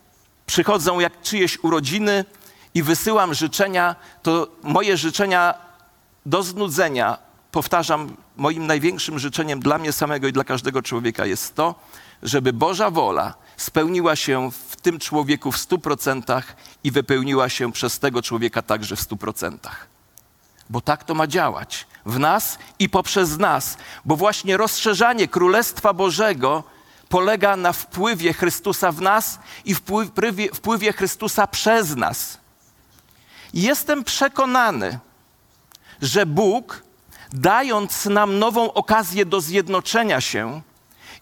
przychodzą 0.47 1.01
jak 1.01 1.23
czyjeś 1.23 1.59
urodziny 1.63 2.25
i 2.75 2.83
wysyłam 2.83 3.35
życzenia, 3.35 3.97
to 4.23 4.49
moje 4.63 4.97
życzenia 4.97 5.55
do 6.27 6.43
znudzenia, 6.43 7.19
powtarzam, 7.53 8.17
moim 8.37 8.67
największym 8.67 9.19
życzeniem 9.19 9.61
dla 9.61 9.79
mnie 9.79 9.93
samego 9.93 10.29
i 10.29 10.33
dla 10.33 10.45
każdego 10.45 10.83
człowieka 10.83 11.27
jest 11.27 11.55
to, 11.55 11.75
żeby 12.23 12.53
Boża 12.53 12.91
wola 12.91 13.35
spełniła 13.57 14.17
się 14.17 14.51
w 14.69 14.77
tym 14.77 14.99
człowieku 14.99 15.53
w 15.53 15.59
stu 15.59 15.79
procentach 15.79 16.57
i 16.85 16.91
wypełniła 16.91 17.49
się 17.49 17.73
przez 17.73 17.99
tego 17.99 18.23
człowieka 18.23 18.63
także 18.63 18.97
w 18.97 19.01
stu 19.01 19.17
procentach. 19.17 19.87
Bo 20.71 20.81
tak 20.81 21.05
to 21.05 21.15
ma 21.15 21.27
działać 21.27 21.87
w 22.07 22.19
nas 22.19 22.59
i 22.79 22.89
poprzez 22.89 23.39
nas, 23.39 23.77
bo 24.05 24.17
właśnie 24.17 24.57
rozszerzanie 24.57 25.29
Królestwa 25.29 25.93
Bożego 25.93 26.65
polega 27.09 27.57
na 27.57 27.73
wpływie 27.73 28.33
Chrystusa 28.33 28.93
w 28.93 29.01
nas 29.01 29.39
i 29.65 29.75
wpływie, 29.75 30.49
wpływie 30.55 30.93
Chrystusa 30.93 31.47
przez 31.47 31.97
nas. 31.97 32.39
Jestem 33.55 34.05
przekonany, 34.05 34.99
że 36.03 36.27
Bóg, 36.27 36.83
dając 37.33 38.07
nam 38.07 38.39
nową 38.39 38.73
okazję 38.73 39.27
do 39.27 39.41
zjednoczenia 39.41 40.21
się, 40.21 40.63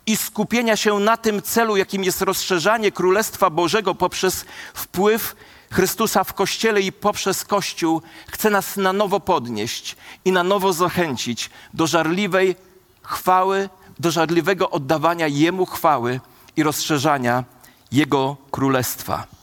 i 0.06 0.16
skupienia 0.16 0.76
się 0.76 0.99
na 0.99 1.16
tym 1.16 1.42
celu, 1.42 1.76
jakim 1.76 2.04
jest 2.04 2.23
rozszerzanie 2.23 2.92
Królestwa 2.92 3.50
Bożego 3.50 3.95
poprzez 3.95 4.45
wpływ 4.75 5.37
Chrystusa 5.71 6.25
w 6.25 6.35
Kościele 6.35 6.80
i 6.80 6.92
poprzez 6.92 7.45
Kościół, 7.45 8.02
chce 8.28 8.50
nas 8.50 8.76
na 8.76 8.92
nowo 8.92 9.21
podnieść 9.21 9.97
i 10.25 10.33
na 10.33 10.42
nowo 10.42 10.73
zachęcić 10.73 11.50
do 11.75 11.87
żarliwej 11.87 12.56
chwały, 13.02 13.68
do 13.99 14.11
żarliwego 14.11 14.71
oddawania 14.71 15.26
Jemu 15.26 15.66
chwały 15.66 16.21
i 16.56 16.62
rozszerzania 16.62 17.45
Jego 17.92 18.37
Królestwa. 18.50 19.35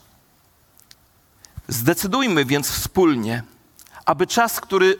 Zdecydujmy 1.68 2.44
więc 2.44 2.70
wspólnie, 2.70 3.42
aby 4.06 4.26
czas, 4.26 4.60
który 4.60 4.98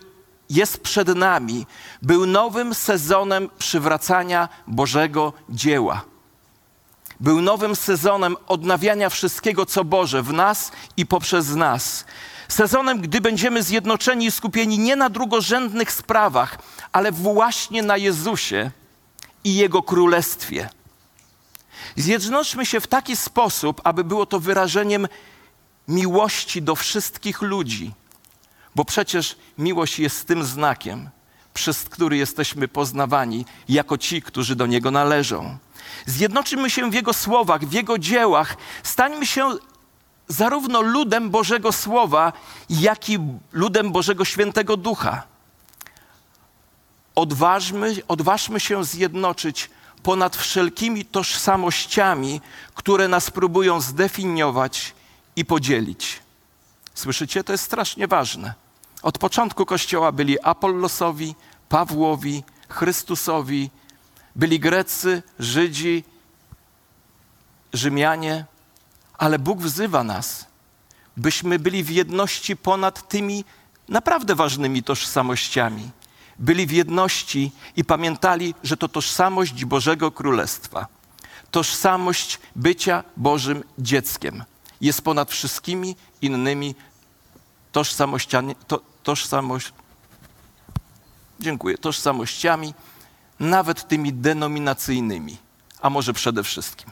jest 0.50 0.80
przed 0.80 1.09
nami, 1.09 1.66
był 2.02 2.26
nowym 2.26 2.75
sezonem 2.75 3.50
przywracania 3.59 4.49
Bożego 4.66 5.33
dzieła. 5.49 6.04
Był 7.21 7.40
nowym 7.40 7.76
sezonem 7.76 8.37
odnawiania 8.47 9.11
wszystkiego, 9.11 9.66
co 9.66 9.85
Boże 9.85 10.23
w 10.23 10.33
nas 10.33 10.73
i 10.97 11.06
poprzez 11.06 11.54
nas. 11.54 12.04
Sezonem, 12.49 13.00
gdy 13.00 13.21
będziemy 13.21 13.62
zjednoczeni 13.62 14.26
i 14.26 14.30
skupieni 14.30 14.78
nie 14.78 14.97
na 14.97 15.11
drugorzędnych 15.11 15.92
sprawach, 15.92 16.59
ale 16.92 17.12
właśnie 17.12 17.83
na 17.83 17.97
Jezusie 17.97 18.71
i 19.44 19.54
Jego 19.54 19.83
Królestwie. 19.83 20.68
Zjednoczmy 21.97 22.66
się 22.66 22.80
w 22.80 22.87
taki 22.87 23.16
sposób, 23.16 23.80
aby 23.85 24.04
było 24.04 24.26
to 24.26 24.40
wyrażeniem 24.40 25.09
miłości 25.88 26.62
do 26.62 26.75
wszystkich 26.75 27.43
ludzi 27.43 27.93
bo 28.75 28.85
przecież 28.85 29.37
miłość 29.59 29.99
jest 29.99 30.26
tym 30.26 30.45
znakiem, 30.45 31.11
przez 31.55 31.85
który 31.85 32.17
jesteśmy 32.17 32.69
poznawani 32.69 33.47
jako 33.69 33.99
ci, 33.99 34.23
którzy 34.23 34.57
do 34.57 34.67
Niego 34.67 34.91
należą. 34.91 35.59
Zjednoczymy 36.07 36.71
się 36.71 36.91
w 36.91 36.95
Jego 36.95 37.12
słowach, 37.12 37.64
w 37.64 37.73
Jego 37.73 37.99
dziełach. 37.99 38.57
Stańmy 38.83 39.26
się 39.26 39.50
zarówno 40.29 40.81
ludem 40.81 41.31
Bożego 41.31 41.73
Słowa, 41.73 42.33
jak 42.71 43.09
i 43.09 43.19
ludem 43.53 43.93
Bożego 43.93 44.25
Świętego 44.25 44.76
Ducha. 44.76 45.23
Odważmy, 47.14 47.97
odważmy 48.09 48.61
się 48.61 48.85
zjednoczyć 48.85 49.71
ponad 50.03 50.37
wszelkimi 50.37 51.05
tożsamościami, 51.05 52.41
które 52.75 53.09
nas 53.09 53.31
próbują 53.31 53.81
zdefiniować 53.81 54.95
i 55.37 55.45
podzielić. 55.45 56.23
Słyszycie? 56.95 57.45
To 57.45 57.53
jest 57.53 57.64
strasznie 57.64 58.09
ważne. 58.09 58.55
Od 59.03 59.19
początku 59.19 59.67
Kościoła 59.67 60.12
byli 60.12 60.41
Apollosowi, 60.43 61.35
Pawłowi, 61.69 62.45
Chrystusowi, 62.69 63.71
byli 64.37 64.61
Grecy, 64.61 65.23
Żydzi, 65.38 66.05
Rzymianie, 67.73 68.45
ale 69.19 69.38
Bóg 69.38 69.59
wzywa 69.59 70.05
nas, 70.05 70.47
byśmy 71.17 71.59
byli 71.59 71.85
w 71.85 71.91
jedności 71.91 72.57
ponad 72.57 73.09
tymi 73.09 73.45
naprawdę 73.88 74.35
ważnymi 74.35 74.83
tożsamościami. 74.83 75.91
Byli 76.38 76.67
w 76.67 76.71
jedności 76.71 77.53
i 77.76 77.85
pamiętali, 77.85 78.55
że 78.62 78.76
to 78.76 78.88
tożsamość 78.88 79.64
Bożego 79.64 80.12
Królestwa, 80.12 80.87
tożsamość 81.50 82.38
bycia 82.57 83.05
Bożym 83.17 83.64
dzieckiem 83.79 84.45
jest 84.85 85.03
ponad 85.03 85.31
wszystkimi 85.31 85.97
innymi 86.23 86.75
tożsamościami, 87.73 88.57
to, 88.67 88.81
tożsamość, 89.03 89.73
dziękuję, 91.41 91.79
tożsamościami, 91.79 92.75
nawet 93.41 93.88
tymi 93.88 94.12
denominacyjnymi, 94.12 95.37
a 95.81 95.91
może 95.91 96.12
przede 96.12 96.43
wszystkim. 96.43 96.91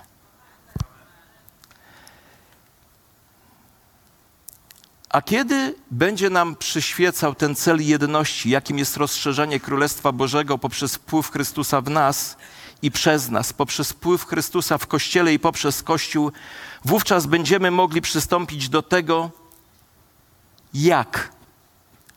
A 5.09 5.23
kiedy 5.23 5.75
będzie 5.91 6.31
nam 6.31 6.57
przyświecał 6.57 7.35
ten 7.35 7.55
cel 7.55 7.87
jedności, 7.87 8.51
jakim 8.51 8.79
jest 8.79 8.97
rozszerzenie 8.97 9.61
Królestwa 9.61 10.13
Bożego 10.13 10.59
poprzez 10.59 10.95
wpływ 10.95 11.31
Chrystusa 11.31 11.81
w 11.81 11.91
nas 11.91 12.37
i 12.83 12.91
przez 12.91 13.31
nas, 13.31 13.53
poprzez 13.53 13.91
wpływ 13.91 14.27
Chrystusa 14.27 14.79
w 14.79 14.87
Kościele 14.87 15.35
i 15.35 15.39
poprzez 15.39 15.83
Kościół, 15.83 16.33
wówczas 16.85 17.27
będziemy 17.27 17.71
mogli 17.71 18.01
przystąpić 18.01 18.69
do 18.69 18.83
tego, 18.83 19.31
jak 20.75 21.33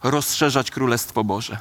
rozszerzać 0.04 0.72
Królestwo 0.72 1.24
Boże. 1.24 1.60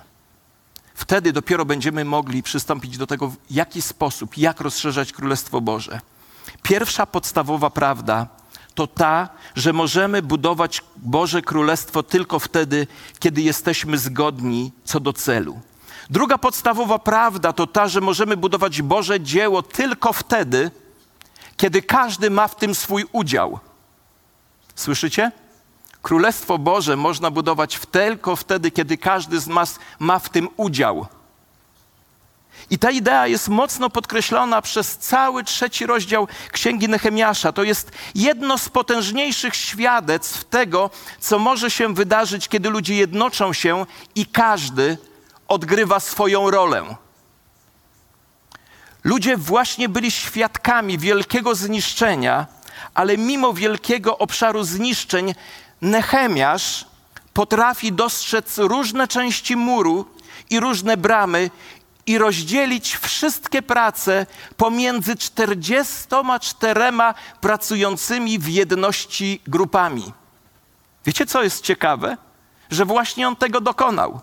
Wtedy 0.94 1.32
dopiero 1.32 1.64
będziemy 1.64 2.04
mogli 2.04 2.42
przystąpić 2.42 2.98
do 2.98 3.06
tego, 3.06 3.28
w 3.28 3.36
jaki 3.50 3.82
sposób, 3.82 4.38
jak 4.38 4.60
rozszerzać 4.60 5.12
Królestwo 5.12 5.60
Boże. 5.60 6.00
Pierwsza 6.62 7.06
podstawowa 7.06 7.70
prawda 7.70 8.26
to 8.74 8.86
ta, 8.86 9.28
że 9.54 9.72
możemy 9.72 10.22
budować 10.22 10.82
Boże 10.96 11.42
Królestwo 11.42 12.02
tylko 12.02 12.38
wtedy, 12.38 12.86
kiedy 13.18 13.42
jesteśmy 13.42 13.98
zgodni 13.98 14.72
co 14.84 15.00
do 15.00 15.12
celu. 15.12 15.60
Druga 16.10 16.38
podstawowa 16.38 16.98
prawda 16.98 17.52
to 17.52 17.66
ta, 17.66 17.88
że 17.88 18.00
możemy 18.00 18.36
budować 18.36 18.82
Boże 18.82 19.20
dzieło 19.20 19.62
tylko 19.62 20.12
wtedy, 20.12 20.70
kiedy 21.56 21.82
każdy 21.82 22.30
ma 22.30 22.48
w 22.48 22.56
tym 22.56 22.74
swój 22.74 23.04
udział. 23.12 23.58
Słyszycie? 24.74 25.32
Królestwo 26.02 26.58
Boże 26.58 26.96
można 26.96 27.30
budować 27.30 27.80
tylko 27.90 28.36
wtedy, 28.36 28.70
kiedy 28.70 28.98
każdy 28.98 29.40
z 29.40 29.46
nas 29.46 29.78
ma 29.98 30.18
w 30.18 30.28
tym 30.28 30.48
udział. 30.56 31.06
I 32.70 32.78
ta 32.78 32.90
idea 32.90 33.26
jest 33.26 33.48
mocno 33.48 33.90
podkreślona 33.90 34.62
przez 34.62 34.98
cały 34.98 35.44
trzeci 35.44 35.86
rozdział 35.86 36.28
Księgi 36.52 36.88
Nehemiasza. 36.88 37.52
To 37.52 37.62
jest 37.62 37.90
jedno 38.14 38.58
z 38.58 38.68
potężniejszych 38.68 39.54
świadectw 39.54 40.44
tego, 40.44 40.90
co 41.20 41.38
może 41.38 41.70
się 41.70 41.94
wydarzyć, 41.94 42.48
kiedy 42.48 42.70
ludzie 42.70 42.94
jednoczą 42.94 43.52
się 43.52 43.86
i 44.14 44.26
każdy 44.26 44.98
odgrywa 45.48 46.00
swoją 46.00 46.50
rolę. 46.50 46.96
Ludzie 49.04 49.36
właśnie 49.36 49.88
byli 49.88 50.10
świadkami 50.10 50.98
wielkiego 50.98 51.54
zniszczenia, 51.54 52.46
ale 52.94 53.18
mimo 53.18 53.52
wielkiego 53.52 54.18
obszaru 54.18 54.64
zniszczeń, 54.64 55.34
Nehemiasz 55.82 56.86
potrafi 57.34 57.92
dostrzec 57.92 58.58
różne 58.58 59.08
części 59.08 59.56
muru 59.56 60.06
i 60.50 60.60
różne 60.60 60.96
bramy 60.96 61.50
i 62.06 62.18
rozdzielić 62.18 62.96
wszystkie 62.96 63.62
prace 63.62 64.26
pomiędzy 64.56 65.16
44 65.16 66.80
pracującymi 67.40 68.38
w 68.38 68.48
jedności 68.48 69.40
grupami. 69.46 70.12
Wiecie, 71.06 71.26
co 71.26 71.42
jest 71.42 71.64
ciekawe? 71.64 72.16
Że 72.70 72.84
właśnie 72.84 73.28
on 73.28 73.36
tego 73.36 73.60
dokonał. 73.60 74.20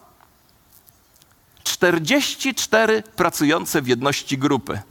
44 1.64 3.04
pracujące 3.16 3.82
w 3.82 3.88
jedności 3.88 4.38
grupy. 4.38 4.82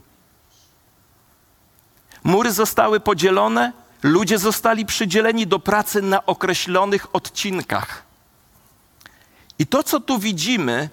Mury 2.23 2.51
zostały 2.51 2.99
podzielone, 2.99 3.73
ludzie 4.03 4.37
zostali 4.37 4.85
przydzieleni 4.85 5.47
do 5.47 5.59
pracy 5.59 6.01
na 6.01 6.25
określonych 6.25 7.15
odcinkach. 7.15 8.03
I 9.59 9.67
to, 9.67 9.83
co 9.83 9.99
tu 9.99 10.19
widzimy, 10.19 10.89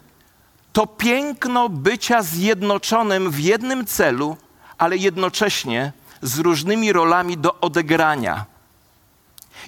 to 0.73 0.87
piękno 0.87 1.69
bycia 1.69 2.23
zjednoczonym 2.23 3.31
w 3.31 3.41
jednym 3.41 3.87
celu, 3.87 4.37
ale 4.79 4.97
jednocześnie 4.97 5.93
z 6.23 6.39
różnymi 6.39 6.93
rolami 6.93 7.39
do 7.39 7.61
odegrania. 7.61 8.45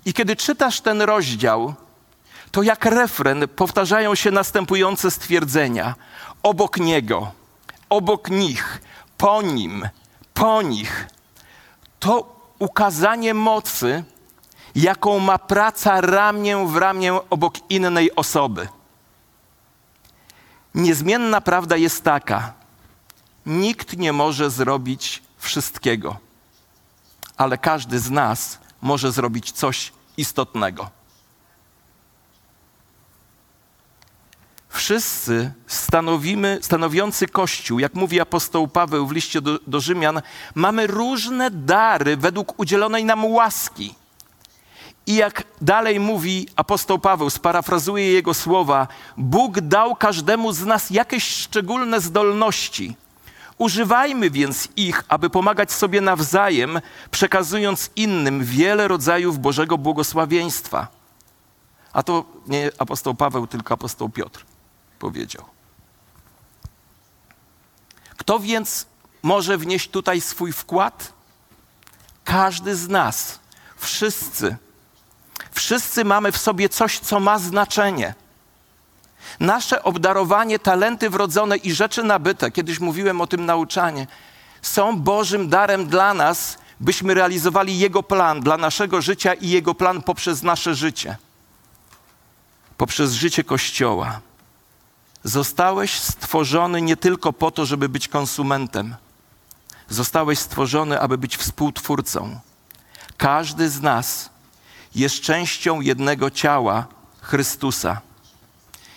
I 0.04 0.12
kiedy 0.12 0.36
czytasz 0.36 0.80
ten 0.80 1.02
rozdział, 1.02 1.74
to 2.50 2.62
jak 2.62 2.84
refren 2.84 3.48
powtarzają 3.48 4.14
się 4.14 4.30
następujące 4.30 5.10
stwierdzenia: 5.10 5.94
obok 6.42 6.76
niego, 6.76 7.32
obok 7.88 8.30
nich, 8.30 8.80
po 9.18 9.42
nim, 9.42 9.88
po 10.34 10.62
nich. 10.62 11.06
To 11.98 12.40
ukazanie 12.58 13.34
mocy, 13.34 14.04
jaką 14.74 15.18
ma 15.18 15.38
praca 15.38 16.00
ramię 16.00 16.66
w 16.66 16.76
ramię 16.76 17.20
obok 17.30 17.70
innej 17.70 18.14
osoby. 18.16 18.68
Niezmienna 20.74 21.40
prawda 21.40 21.76
jest 21.76 22.04
taka: 22.04 22.52
nikt 23.46 23.96
nie 23.96 24.12
może 24.12 24.50
zrobić 24.50 25.22
wszystkiego, 25.38 26.16
ale 27.36 27.58
każdy 27.58 27.98
z 27.98 28.10
nas 28.10 28.58
może 28.82 29.12
zrobić 29.12 29.52
coś 29.52 29.92
istotnego. 30.16 30.99
Wszyscy 34.70 35.52
stanowimy, 35.66 36.58
stanowiący 36.62 37.28
Kościół, 37.28 37.78
jak 37.78 37.94
mówi 37.94 38.20
apostoł 38.20 38.68
Paweł 38.68 39.06
w 39.06 39.12
liście 39.12 39.40
do, 39.40 39.58
do 39.66 39.80
Rzymian, 39.80 40.22
mamy 40.54 40.86
różne 40.86 41.50
dary 41.50 42.16
według 42.16 42.58
udzielonej 42.58 43.04
nam 43.04 43.24
łaski. 43.24 43.94
I 45.06 45.14
jak 45.14 45.44
dalej 45.60 46.00
mówi 46.00 46.48
apostoł 46.56 46.98
Paweł, 46.98 47.30
sparafrazuję 47.30 48.12
jego 48.12 48.34
słowa, 48.34 48.88
Bóg 49.16 49.60
dał 49.60 49.96
każdemu 49.96 50.52
z 50.52 50.66
nas 50.66 50.90
jakieś 50.90 51.24
szczególne 51.24 52.00
zdolności. 52.00 52.96
Używajmy 53.58 54.30
więc 54.30 54.68
ich, 54.76 55.04
aby 55.08 55.30
pomagać 55.30 55.72
sobie 55.72 56.00
nawzajem, 56.00 56.80
przekazując 57.10 57.90
innym 57.96 58.44
wiele 58.44 58.88
rodzajów 58.88 59.38
Bożego 59.38 59.78
błogosławieństwa. 59.78 60.88
A 61.92 62.02
to 62.02 62.24
nie 62.46 62.70
apostoł 62.78 63.14
Paweł, 63.14 63.46
tylko 63.46 63.74
apostoł 63.74 64.08
Piotr 64.08 64.49
powiedział. 65.00 65.44
Kto 68.16 68.38
więc 68.38 68.86
może 69.22 69.58
wnieść 69.58 69.90
tutaj 69.90 70.20
swój 70.20 70.52
wkład? 70.52 71.12
Każdy 72.24 72.76
z 72.76 72.88
nas, 72.88 73.40
wszyscy 73.76 74.56
Wszyscy 75.50 76.04
mamy 76.04 76.32
w 76.32 76.38
sobie 76.38 76.68
coś, 76.68 76.98
co 76.98 77.20
ma 77.20 77.38
znaczenie. 77.38 78.14
Nasze 79.40 79.82
obdarowanie, 79.82 80.58
talenty 80.58 81.10
wrodzone 81.10 81.56
i 81.56 81.72
rzeczy 81.72 82.02
nabyte, 82.02 82.50
kiedyś 82.50 82.80
mówiłem 82.80 83.20
o 83.20 83.26
tym 83.26 83.46
nauczanie, 83.46 84.06
są 84.62 85.00
Bożym 85.00 85.48
darem 85.48 85.86
dla 85.86 86.14
nas, 86.14 86.58
byśmy 86.80 87.14
realizowali 87.14 87.78
Jego 87.78 88.02
plan 88.02 88.40
dla 88.40 88.56
naszego 88.56 89.02
życia 89.02 89.34
i 89.34 89.48
Jego 89.48 89.74
plan 89.74 90.02
poprzez 90.02 90.42
nasze 90.42 90.74
życie, 90.74 91.16
poprzez 92.76 93.12
życie 93.12 93.44
Kościoła. 93.44 94.20
Zostałeś 95.24 96.00
stworzony 96.00 96.82
nie 96.82 96.96
tylko 96.96 97.32
po 97.32 97.50
to, 97.50 97.66
żeby 97.66 97.88
być 97.88 98.08
konsumentem. 98.08 98.96
Zostałeś 99.88 100.38
stworzony, 100.38 101.00
aby 101.00 101.18
być 101.18 101.36
współtwórcą. 101.36 102.40
Każdy 103.16 103.70
z 103.70 103.82
nas 103.82 104.30
jest 104.94 105.20
częścią 105.20 105.80
jednego 105.80 106.30
ciała 106.30 106.86
Chrystusa. 107.20 108.00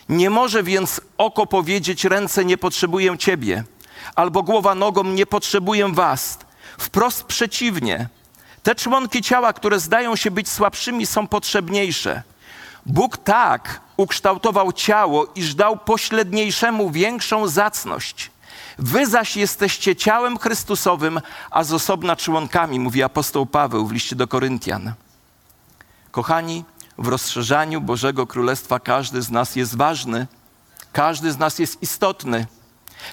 Nie 0.09 0.29
może 0.29 0.63
więc 0.63 1.01
oko 1.17 1.45
powiedzieć: 1.47 2.05
Ręce 2.05 2.45
nie 2.45 2.57
potrzebuję 2.57 3.17
Ciebie. 3.17 3.63
albo 4.15 4.43
głowa 4.43 4.75
nogą, 4.75 5.03
nie 5.03 5.25
potrzebuję 5.25 5.93
was. 5.93 6.37
Wprost 6.77 7.23
przeciwnie. 7.23 8.09
Te 8.63 8.75
członki 8.75 9.21
ciała, 9.21 9.53
które 9.53 9.79
zdają 9.79 10.15
się 10.15 10.31
być 10.31 10.49
słabszymi, 10.49 11.05
są 11.05 11.27
potrzebniejsze. 11.27 12.23
Bóg 12.85 13.17
tak 13.17 13.81
ukształtował 13.97 14.71
ciało, 14.71 15.27
iż 15.35 15.55
dał 15.55 15.77
pośredniejszemu 15.77 16.91
większą 16.91 17.47
zacność. 17.47 18.31
Wy 18.77 19.05
zaś 19.05 19.37
jesteście 19.37 19.95
ciałem 19.95 20.39
Chrystusowym, 20.39 21.21
a 21.51 21.63
z 21.63 21.73
osobna 21.73 22.15
członkami, 22.15 22.79
mówi 22.79 23.03
apostoł 23.03 23.45
Paweł 23.45 23.87
w 23.87 23.91
liście 23.91 24.15
do 24.15 24.27
Koryntian. 24.27 24.93
Kochani, 26.11 26.65
w 26.97 27.07
rozszerzaniu 27.07 27.81
Bożego 27.81 28.27
Królestwa 28.27 28.79
każdy 28.79 29.21
z 29.21 29.31
nas 29.31 29.55
jest 29.55 29.77
ważny, 29.77 30.27
każdy 30.91 31.31
z 31.31 31.37
nas 31.37 31.59
jest 31.59 31.83
istotny. 31.83 32.45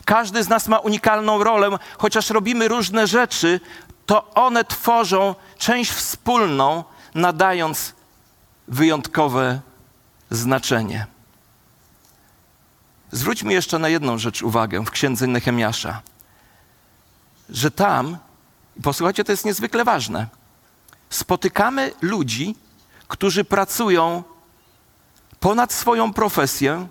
Każdy 0.05 0.45
z 0.45 0.49
nas 0.49 0.69
ma 0.69 0.79
unikalną 0.79 1.45
rolę, 1.45 1.71
chociaż 1.99 2.31
robimy 2.31 2.69
różne 2.69 3.07
rzeczy, 3.07 3.61
to 4.07 4.31
one 4.35 4.65
tworzą 4.65 5.35
część 5.59 5.91
wspólną, 5.91 6.85
nadając 7.15 7.95
wyjątkowe 8.69 9.61
znaczenie. 10.31 11.07
Zwróćmy 13.13 13.53
jeszcze 13.53 13.79
na 13.79 13.89
jedną 13.89 14.19
rzecz 14.19 14.43
uwagę 14.43 14.85
w 14.85 14.91
księdze 14.91 15.27
Nehemiasza, 15.27 16.03
że 17.49 17.71
tam, 17.71 18.19
posłuchajcie, 18.83 19.25
to 19.25 19.33
jest 19.33 19.45
niezwykle 19.45 19.85
ważne, 19.85 20.27
spotykamy 21.11 21.93
ludzi, 22.01 22.57
którzy 23.09 23.45
pracują 23.45 24.23
ponad 25.41 25.73
swoją 25.73 26.13
profesję, 26.13 26.87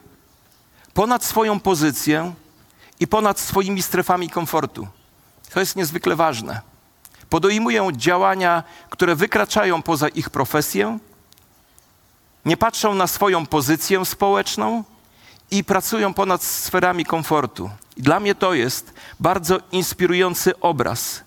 ponad 0.94 1.24
swoją 1.24 1.60
pozycję 1.60 2.34
i 3.00 3.08
ponad 3.08 3.40
swoimi 3.40 3.82
strefami 3.82 4.30
komfortu. 4.30 4.88
To 5.54 5.60
jest 5.60 5.76
niezwykle 5.76 6.16
ważne. 6.16 6.62
Podejmują 7.30 7.92
działania, 7.92 8.64
które 8.90 9.16
wykraczają 9.16 9.82
poza 9.82 10.08
ich 10.08 10.30
profesję, 10.30 11.00
nie 12.46 12.58
patrzą 12.58 12.96
na 12.96 13.08
swoją 13.08 13.46
pozycję 13.46 14.06
społeczną 14.06 14.84
i 15.52 15.64
pracują 15.64 16.14
ponad 16.14 16.44
sferami 16.44 17.06
komfortu. 17.06 17.70
Dla 17.98 18.20
mnie 18.20 18.36
to 18.36 18.54
jest 18.54 18.94
bardzo 19.20 19.60
inspirujący 19.72 20.60
obraz. 20.60 21.24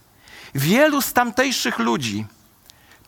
Wielu 0.55 1.03
z 1.03 1.12
tamtejszych 1.12 1.79
ludzi 1.79 2.27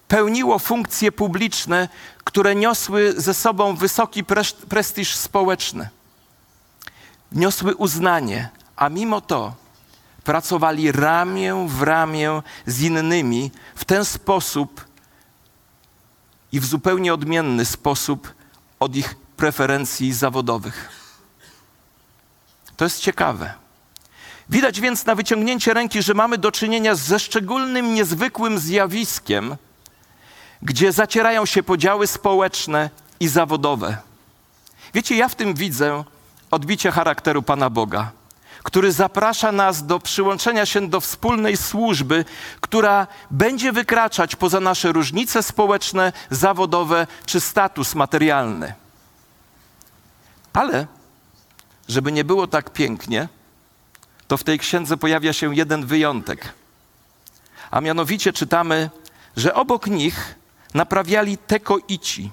pełniło 0.09 0.59
funkcje 0.59 1.13
publiczne, 1.13 1.89
które 2.25 2.55
niosły 2.55 3.15
ze 3.17 3.35
sobą 3.35 3.77
wysoki 3.77 4.25
prestiż 4.69 5.15
społeczny. 5.15 5.89
Niosły 7.33 7.75
uznanie, 7.75 8.49
a 8.77 8.89
mimo 8.89 9.21
to 9.21 9.55
pracowali 10.25 10.93
ramię 10.93 11.67
w 11.69 11.83
ramię 11.83 12.43
z 12.67 12.81
innymi 12.81 13.51
w 13.75 13.85
ten 13.85 14.05
sposób 14.05 14.85
i 16.55 16.61
w 16.61 16.65
zupełnie 16.65 17.15
odmienny 17.15 17.65
sposób 17.65 18.35
od 18.81 18.97
ich 18.97 19.15
preferencji 19.15 20.13
zawodowych. 20.13 20.89
To 22.77 22.85
jest 22.85 23.01
ciekawe. 23.01 23.55
Widać 24.51 24.81
więc 24.81 25.07
na 25.07 25.15
wyciągnięcie 25.15 25.75
ręki, 25.75 26.03
że 26.03 26.15
mamy 26.15 26.39
do 26.39 26.53
czynienia 26.53 26.95
ze 26.95 27.19
szczególnym, 27.19 27.95
niezwykłym 27.95 28.59
zjawiskiem, 28.59 29.57
gdzie 30.63 30.93
zacierają 30.93 31.47
się 31.47 31.63
podziały 31.63 32.07
społeczne 32.07 32.91
i 33.21 33.29
zawodowe. 33.29 33.97
Wiecie, 34.95 35.17
ja 35.17 35.29
w 35.29 35.35
tym 35.35 35.55
widzę 35.55 36.05
odbicie 36.51 36.91
charakteru 36.91 37.43
Pana 37.43 37.71
Boga, 37.71 38.13
który 38.65 38.93
zaprasza 38.93 39.53
nas 39.53 39.87
do 39.87 40.01
przyłączenia 40.01 40.67
się 40.67 40.89
do 40.89 41.01
wspólnej 41.01 41.57
służby, 41.57 42.25
która 42.61 43.07
będzie 43.31 43.73
wykraczać 43.73 44.37
poza 44.37 44.61
nasze 44.61 44.93
różnice 44.93 45.43
społeczne, 45.43 46.13
zawodowe 46.31 47.07
czy 47.27 47.41
status 47.41 47.95
materialny. 47.95 48.75
Ale, 50.53 50.87
żeby 51.89 52.13
nie 52.13 52.25
było 52.25 52.47
tak 52.47 52.71
pięknie, 52.71 53.29
to 54.29 54.37
w 54.37 54.45
tej 54.45 54.59
księdze 54.59 54.97
pojawia 54.97 55.33
się 55.33 55.55
jeden 55.55 55.87
wyjątek. 55.87 56.53
A 57.71 57.81
mianowicie 57.81 58.33
czytamy, 58.33 58.91
że 59.37 59.55
obok 59.55 59.87
nich 59.87 60.35
naprawiali 60.75 61.39
tekoici, 61.39 62.31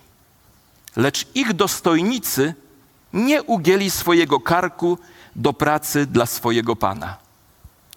lecz 0.95 1.27
ich 1.35 1.53
dostojnicy 1.53 2.53
nie 3.13 3.43
ugięli 3.43 3.89
swojego 3.89 4.39
karku 4.39 4.97
do 5.35 5.53
pracy 5.53 6.05
dla 6.05 6.25
swojego 6.25 6.75
Pana. 6.75 7.17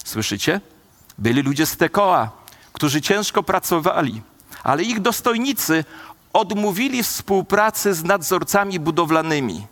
Słyszycie? 0.04 0.60
Byli 1.18 1.42
ludzie 1.42 1.66
z 1.66 1.76
Tekoa, 1.76 2.30
którzy 2.72 3.00
ciężko 3.00 3.42
pracowali, 3.42 4.22
ale 4.62 4.82
ich 4.82 5.00
dostojnicy 5.00 5.84
odmówili 6.32 7.02
współpracy 7.02 7.94
z 7.94 8.04
nadzorcami 8.04 8.80
budowlanymi. 8.80 9.66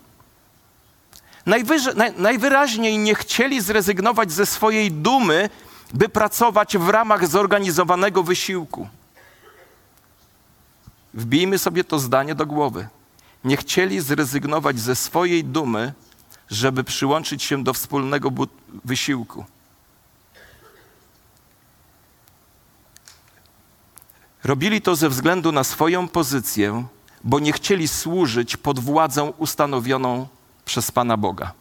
naj, 1.46 1.64
najwyraźniej 2.16 2.98
nie 2.98 3.14
chcieli 3.14 3.60
zrezygnować 3.60 4.32
ze 4.32 4.46
swojej 4.46 4.92
dumy, 4.92 5.50
by 5.94 6.08
pracować 6.08 6.78
w 6.78 6.88
ramach 6.88 7.26
zorganizowanego 7.26 8.22
wysiłku. 8.22 8.88
Wbijmy 11.14 11.58
sobie 11.58 11.84
to 11.84 11.98
zdanie 11.98 12.34
do 12.34 12.46
głowy. 12.46 12.88
Nie 13.44 13.56
chcieli 13.56 14.00
zrezygnować 14.00 14.80
ze 14.80 14.96
swojej 14.96 15.44
dumy, 15.44 15.92
żeby 16.52 16.84
przyłączyć 16.84 17.42
się 17.42 17.64
do 17.64 17.72
wspólnego 17.72 18.30
wysiłku. 18.84 19.44
Robili 24.44 24.80
to 24.80 24.96
ze 24.96 25.08
względu 25.08 25.52
na 25.52 25.64
swoją 25.64 26.08
pozycję, 26.08 26.84
bo 27.24 27.38
nie 27.40 27.52
chcieli 27.52 27.88
służyć 27.88 28.56
pod 28.56 28.78
władzą 28.78 29.28
ustanowioną 29.28 30.28
przez 30.64 30.90
Pana 30.90 31.16
Boga. 31.16 31.52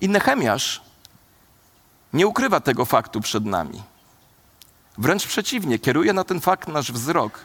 I 0.00 0.08
Nehemiasz 0.08 0.82
nie 2.12 2.26
ukrywa 2.26 2.60
tego 2.60 2.84
faktu 2.84 3.20
przed 3.20 3.44
nami. 3.44 3.82
Wręcz 4.98 5.26
przeciwnie, 5.26 5.78
kieruje 5.78 6.12
na 6.12 6.24
ten 6.24 6.40
fakt 6.40 6.68
nasz 6.68 6.92
wzrok, 6.92 7.40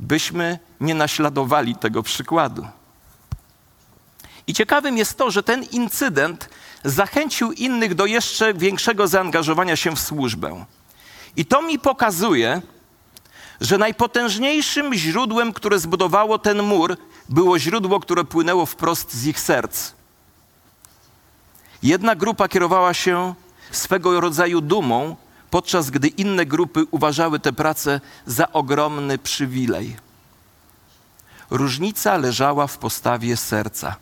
byśmy 0.00 0.58
nie 0.80 0.94
naśladowali 0.94 1.76
tego 1.76 2.02
przykładu. 2.02 2.66
I 4.46 4.54
ciekawym 4.54 4.96
jest 4.96 5.18
to, 5.18 5.30
że 5.30 5.42
ten 5.42 5.62
incydent 5.62 6.48
zachęcił 6.84 7.52
innych 7.52 7.94
do 7.94 8.06
jeszcze 8.06 8.54
większego 8.54 9.08
zaangażowania 9.08 9.76
się 9.76 9.96
w 9.96 10.00
służbę. 10.00 10.64
I 11.36 11.46
to 11.46 11.62
mi 11.62 11.78
pokazuje, 11.78 12.62
że 13.60 13.78
najpotężniejszym 13.78 14.94
źródłem, 14.94 15.52
które 15.52 15.78
zbudowało 15.78 16.38
ten 16.38 16.62
mur, 16.62 16.96
było 17.28 17.58
źródło, 17.58 18.00
które 18.00 18.24
płynęło 18.24 18.66
wprost 18.66 19.14
z 19.14 19.26
ich 19.26 19.40
serc. 19.40 19.92
Jedna 21.82 22.16
grupa 22.16 22.48
kierowała 22.48 22.94
się 22.94 23.34
swego 23.70 24.20
rodzaju 24.20 24.60
dumą, 24.60 25.16
podczas 25.50 25.90
gdy 25.90 26.08
inne 26.08 26.46
grupy 26.46 26.86
uważały 26.90 27.40
tę 27.40 27.52
pracę 27.52 28.00
za 28.26 28.52
ogromny 28.52 29.18
przywilej. 29.18 29.96
Różnica 31.50 32.16
leżała 32.16 32.66
w 32.66 32.78
postawie 32.78 33.36
serca, 33.36 33.96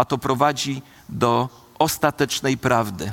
a 0.00 0.04
to 0.04 0.18
prowadzi 0.18 0.82
do 1.08 1.48
ostatecznej 1.78 2.58
prawdy. 2.58 3.12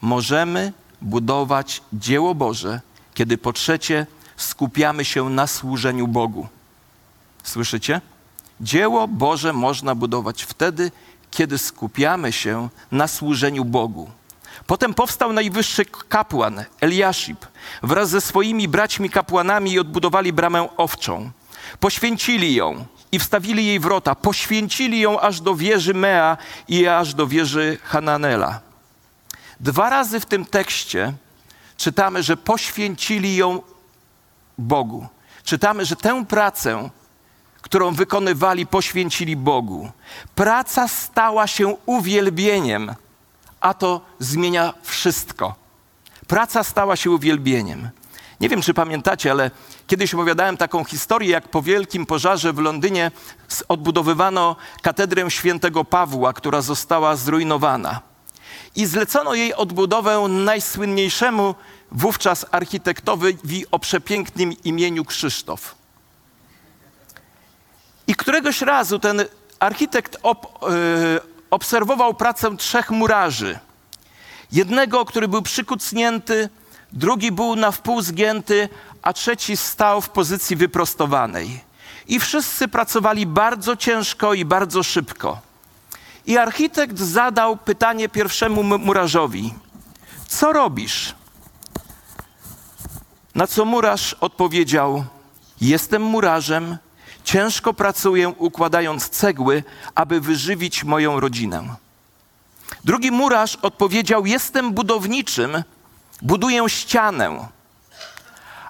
Możemy 0.00 0.72
budować 1.02 1.82
dzieło 1.92 2.34
Boże, 2.34 2.80
kiedy 3.14 3.38
po 3.38 3.52
trzecie 3.52 4.06
skupiamy 4.36 5.04
się 5.04 5.30
na 5.30 5.46
służeniu 5.46 6.08
Bogu. 6.08 6.46
Słyszycie? 7.42 8.00
Dzieło 8.60 9.08
Boże 9.08 9.52
można 9.52 9.94
budować 9.94 10.42
wtedy, 10.42 10.90
kiedy 11.30 11.58
skupiamy 11.58 12.32
się 12.32 12.68
na 12.92 13.08
służeniu 13.08 13.64
Bogu. 13.64 14.10
Potem 14.66 14.94
powstał 14.94 15.32
najwyższy 15.32 15.84
kapłan, 15.84 16.64
Eliaszib, 16.80 17.46
wraz 17.82 18.10
ze 18.10 18.20
swoimi 18.20 18.68
braćmi 18.68 19.10
kapłanami 19.10 19.72
i 19.72 19.78
odbudowali 19.78 20.32
bramę 20.32 20.68
owczą. 20.76 21.30
Poświęcili 21.80 22.54
ją 22.54 22.84
i 23.12 23.18
wstawili 23.18 23.66
jej 23.66 23.80
wrota. 23.80 24.14
Poświęcili 24.14 25.00
ją 25.00 25.20
aż 25.20 25.40
do 25.40 25.54
wieży 25.54 25.94
Mea 25.94 26.36
i 26.68 26.86
aż 26.86 27.14
do 27.14 27.26
wieży 27.26 27.78
Hananela. 27.82 28.60
Dwa 29.60 29.90
razy 29.90 30.20
w 30.20 30.26
tym 30.26 30.44
tekście 30.44 31.12
czytamy, 31.76 32.22
że 32.22 32.36
poświęcili 32.36 33.36
ją 33.36 33.62
Bogu. 34.58 35.06
Czytamy, 35.44 35.84
że 35.84 35.96
tę 35.96 36.24
pracę, 36.24 36.90
którą 37.62 37.94
wykonywali, 37.94 38.66
poświęcili 38.66 39.36
Bogu. 39.36 39.90
Praca 40.34 40.88
stała 40.88 41.46
się 41.46 41.76
uwielbieniem 41.86 42.94
a 43.60 43.74
to 43.74 44.00
zmienia 44.18 44.74
wszystko. 44.82 45.54
Praca 46.26 46.64
stała 46.64 46.96
się 46.96 47.10
uwielbieniem. 47.10 47.90
Nie 48.40 48.48
wiem, 48.48 48.62
czy 48.62 48.74
pamiętacie, 48.74 49.30
ale 49.30 49.50
kiedyś 49.86 50.14
opowiadałem 50.14 50.56
taką 50.56 50.84
historię, 50.84 51.30
jak 51.30 51.48
po 51.48 51.62
wielkim 51.62 52.06
pożarze 52.06 52.52
w 52.52 52.58
Londynie 52.58 53.10
odbudowywano 53.68 54.56
katedrę 54.82 55.30
świętego 55.30 55.84
Pawła, 55.84 56.32
która 56.32 56.62
została 56.62 57.16
zrujnowana. 57.16 58.00
I 58.76 58.86
zlecono 58.86 59.34
jej 59.34 59.54
odbudowę 59.54 60.26
najsłynniejszemu 60.28 61.54
wówczas 61.92 62.46
architektowi 62.50 63.66
o 63.70 63.78
przepięknym 63.78 64.62
imieniu 64.64 65.04
Krzysztof. 65.04 65.74
I 68.06 68.14
któregoś 68.14 68.60
razu 68.60 68.98
ten 68.98 69.24
architekt 69.60 70.16
ob, 70.22 70.62
yy, 70.62 71.20
obserwował 71.50 72.14
pracę 72.14 72.56
trzech 72.56 72.90
murarzy. 72.90 73.58
Jednego, 74.52 75.04
który 75.04 75.28
był 75.28 75.42
przykucnięty, 75.42 76.48
drugi 76.92 77.32
był 77.32 77.56
na 77.56 77.70
wpół 77.70 78.02
zgięty, 78.02 78.68
a 79.02 79.12
trzeci 79.12 79.56
stał 79.56 80.00
w 80.00 80.08
pozycji 80.08 80.56
wyprostowanej. 80.56 81.60
I 82.08 82.20
wszyscy 82.20 82.68
pracowali 82.68 83.26
bardzo 83.26 83.76
ciężko 83.76 84.34
i 84.34 84.44
bardzo 84.44 84.82
szybko. 84.82 85.40
I 86.26 86.38
architekt 86.38 86.98
zadał 86.98 87.56
pytanie 87.56 88.08
pierwszemu 88.08 88.62
murarzowi: 88.62 89.54
Co 90.28 90.52
robisz? 90.52 91.14
Na 93.34 93.46
co 93.46 93.64
murarz 93.64 94.14
odpowiedział: 94.14 95.04
Jestem 95.60 96.02
murarzem, 96.02 96.78
ciężko 97.24 97.74
pracuję 97.74 98.28
układając 98.28 99.08
cegły, 99.08 99.62
aby 99.94 100.20
wyżywić 100.20 100.84
moją 100.84 101.20
rodzinę. 101.20 101.74
Drugi 102.84 103.10
murarz 103.10 103.56
odpowiedział: 103.56 104.26
Jestem 104.26 104.72
budowniczym, 104.72 105.62
buduję 106.22 106.68
ścianę. 106.68 107.48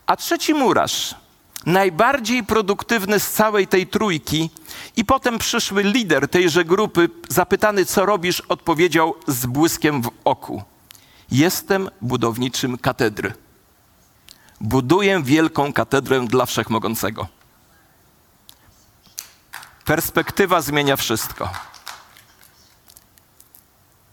A 0.06 0.16
trzeci 0.16 0.54
murarz, 0.54 1.14
najbardziej 1.66 2.44
produktywny 2.44 3.20
z 3.20 3.30
całej 3.30 3.66
tej 3.66 3.86
trójki, 3.86 4.50
i 4.96 5.04
potem 5.04 5.38
przyszły 5.38 5.82
lider 5.82 6.28
tejże 6.28 6.64
grupy, 6.64 7.08
zapytany, 7.28 7.84
co 7.84 8.06
robisz, 8.06 8.40
odpowiedział 8.40 9.14
z 9.26 9.46
błyskiem 9.46 10.02
w 10.02 10.10
oku: 10.24 10.62
Jestem 11.30 11.90
budowniczym 12.00 12.78
katedry. 12.78 13.32
Buduję 14.60 15.22
wielką 15.22 15.72
katedrę 15.72 16.26
dla 16.26 16.46
wszechmogącego. 16.46 17.26
Perspektywa 19.84 20.60
zmienia 20.60 20.96
wszystko. 20.96 21.50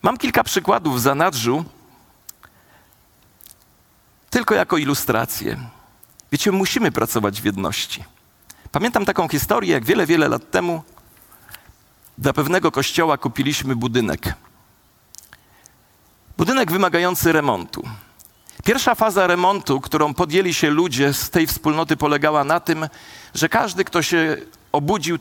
Mam 0.02 0.18
kilka 0.18 0.44
przykładów 0.44 0.96
w 0.96 1.00
zanadrzu, 1.00 1.66
tylko 4.36 4.56
jako 4.56 4.78
ilustrację. 4.78 5.58
Wiecie, 6.32 6.52
musimy 6.52 6.92
pracować 6.92 7.42
w 7.42 7.46
jedności. 7.46 8.04
Pamiętam 8.72 9.06
taką 9.06 9.28
historię, 9.28 9.74
jak 9.74 9.86
wiele, 9.86 10.06
wiele 10.06 10.28
lat 10.28 10.52
temu 10.52 10.84
dla 12.18 12.34
pewnego 12.34 12.72
kościoła 12.72 13.18
kupiliśmy 13.18 13.76
budynek. 13.76 14.34
Budynek 16.38 16.72
wymagający 16.72 17.32
remontu. 17.32 17.84
Pierwsza 18.64 18.96
faza 18.96 19.28
remontu, 19.28 19.82
którą 19.82 20.14
podjęli 20.14 20.54
się 20.54 20.70
ludzie 20.70 21.14
z 21.14 21.30
tej 21.30 21.48
wspólnoty, 21.48 21.98
polegała 21.98 22.44
na 22.44 22.60
tym, 22.60 22.88
że 23.34 23.50
każdy, 23.50 23.84
kto 23.84 24.02
się 24.02 24.38
obudził 24.72 25.18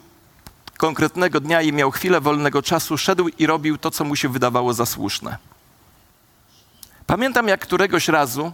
konkretnego 0.77 1.41
dnia 1.41 1.63
i 1.63 1.73
miał 1.73 1.91
chwilę 1.91 2.21
wolnego 2.21 2.63
czasu, 2.63 2.99
szedł 2.99 3.29
i 3.29 3.47
robił 3.47 3.79
to, 3.79 3.91
co 3.91 4.05
mu 4.05 4.17
się 4.17 4.29
wydawało 4.29 4.75
za 4.75 4.87
słuszne. 4.87 5.37
Pamiętam, 7.07 7.49
jak 7.49 7.61
któregoś 7.61 8.09
razu 8.09 8.53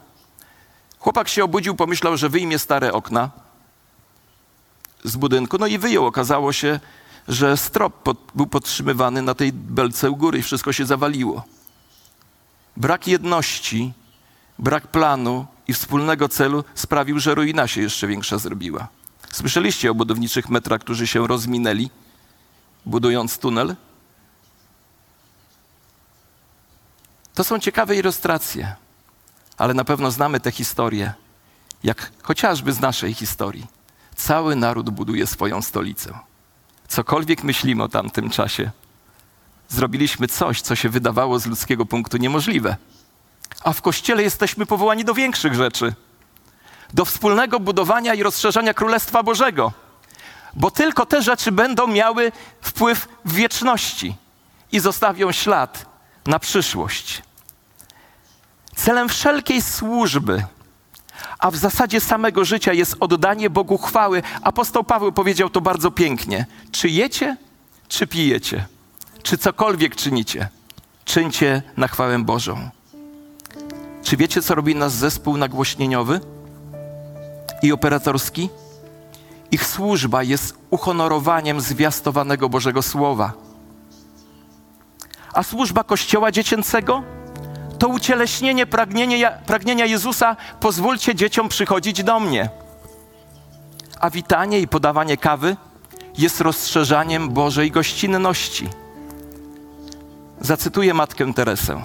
chłopak 1.01 1.29
się 1.29 1.45
obudził, 1.45 1.75
pomyślał, 1.77 2.17
że 2.17 2.29
wyjmie 2.29 2.59
stare 2.59 2.93
okna 2.93 3.31
z 5.05 5.17
budynku, 5.17 5.59
no 5.59 5.67
i 5.67 5.79
wyjął. 5.79 6.07
Okazało 6.07 6.53
się, 6.53 6.81
że 7.29 7.57
strop 7.57 8.03
pod, 8.03 8.19
był 8.35 8.47
podtrzymywany 8.47 9.23
na 9.23 9.35
tej 9.35 9.53
belce 9.53 10.11
u 10.11 10.17
góry 10.17 10.39
i 10.39 10.43
wszystko 10.43 10.73
się 10.73 10.87
zawaliło. 10.87 11.45
Brak 12.77 13.07
jedności, 13.07 13.93
brak 14.59 14.87
planu 14.87 15.47
i 15.69 15.73
wspólnego 15.73 16.29
celu 16.29 16.65
sprawił, 16.75 17.19
że 17.19 17.35
ruina 17.35 17.67
się 17.67 17.81
jeszcze 17.81 18.07
większa 18.07 18.39
zrobiła. 18.39 18.89
Słyszeliście 19.33 19.91
o 19.91 19.95
budowniczych 19.95 20.49
metrach, 20.49 20.81
którzy 20.81 21.07
się 21.07 21.27
rozminęli, 21.27 21.91
budując 22.87 23.39
tunel? 23.39 23.77
To 27.35 27.45
są 27.45 27.59
ciekawe 27.59 27.97
ilustracje, 27.97 28.75
ale 29.61 29.75
na 29.75 29.85
pewno 29.85 30.11
znamy 30.11 30.41
te 30.41 30.51
historie, 30.51 31.13
jak 31.85 32.13
chociażby 32.23 32.73
z 32.73 32.81
naszej 32.81 33.15
historii. 33.15 33.67
Cały 34.17 34.57
naród 34.57 34.91
buduje 34.91 35.27
swoją 35.27 35.63
stolicę. 35.63 36.19
Cokolwiek 36.89 37.45
myślimy 37.45 37.83
o 37.83 37.89
tamtym 37.89 38.31
czasie, 38.31 38.71
zrobiliśmy 39.69 40.29
coś, 40.29 40.61
co 40.61 40.77
się 40.77 40.89
wydawało 40.89 41.39
z 41.39 41.47
ludzkiego 41.47 41.87
punktu 41.87 42.17
niemożliwe. 42.17 42.77
A 43.65 43.73
w 43.73 43.83
kościele 43.83 44.23
jesteśmy 44.23 44.67
powołani 44.67 45.05
do 45.05 45.15
większych 45.15 45.55
rzeczy 45.55 45.95
do 46.95 47.05
wspólnego 47.05 47.61
budowania 47.61 48.15
i 48.15 48.23
rozszerzania 48.23 48.75
Królestwa 48.75 49.23
Bożego, 49.23 49.73
bo 50.55 50.71
tylko 50.71 51.07
te 51.07 51.23
rzeczy 51.23 51.53
będą 51.53 51.87
miały 51.87 52.33
wpływ 52.61 53.09
w 53.25 53.33
wieczności 53.33 54.17
i 54.73 54.81
zostawią 54.81 55.33
ślad 55.33 55.87
na 56.27 56.39
przyszłość. 56.39 57.23
Celem 58.77 59.09
wszelkiej 59.09 59.63
służby, 59.63 60.45
a 61.39 61.51
w 61.51 61.57
zasadzie 61.57 62.01
samego 62.01 62.45
życia 62.45 62.73
jest 62.73 62.97
oddanie 63.01 63.51
Bogu 63.51 63.79
chwały. 63.79 64.23
Apostoł 64.43 64.85
Paweł 64.85 65.13
powiedział 65.13 65.51
to 65.51 65.61
bardzo 65.61 65.91
pięknie. 65.91 66.47
Czy 66.71 66.89
jecie, 66.89 67.37
czy 67.89 68.07
pijecie, 68.07 68.67
czy 69.23 69.39
cokolwiek 69.39 69.97
czynicie, 69.97 70.49
czyńcie 71.05 71.63
na 71.77 71.89
chwałę 71.89 72.19
Bożą. 72.19 72.71
Czy 74.03 74.17
wiecie, 74.17 74.43
co 74.43 74.55
robi 74.55 74.75
nasz 74.75 74.93
zespół 74.93 75.37
nagłośnieniowy 75.37 76.21
i 77.63 77.73
operatorski? 77.73 78.49
Ich 79.51 79.67
służba 79.67 80.23
jest 80.23 80.55
uhonorowaniem 80.71 81.61
zwiastowanego 81.61 82.49
Bożego 82.49 82.83
Słowa. 82.83 83.33
A 85.33 85.43
służba 85.43 85.85
Kościoła 85.85 86.33
Dziecięcego 86.33 87.03
to 87.81 87.89
ucieleśnienie 87.89 88.67
pragnienia, 88.67 89.31
pragnienia 89.31 89.87
Jezusa: 89.87 90.37
pozwólcie 90.61 91.15
dzieciom 91.15 91.49
przychodzić 91.49 92.05
do 92.05 92.21
mnie. 92.21 92.49
A 94.01 94.11
witanie 94.11 94.61
i 94.61 94.69
podawanie 94.69 95.17
kawy 95.17 95.57
jest 96.19 96.41
rozszerzaniem 96.41 97.29
Bożej 97.31 97.71
gościnności. 97.71 98.69
Zacytuję 100.41 100.95
matkę 100.95 101.35
Teresę. 101.35 101.83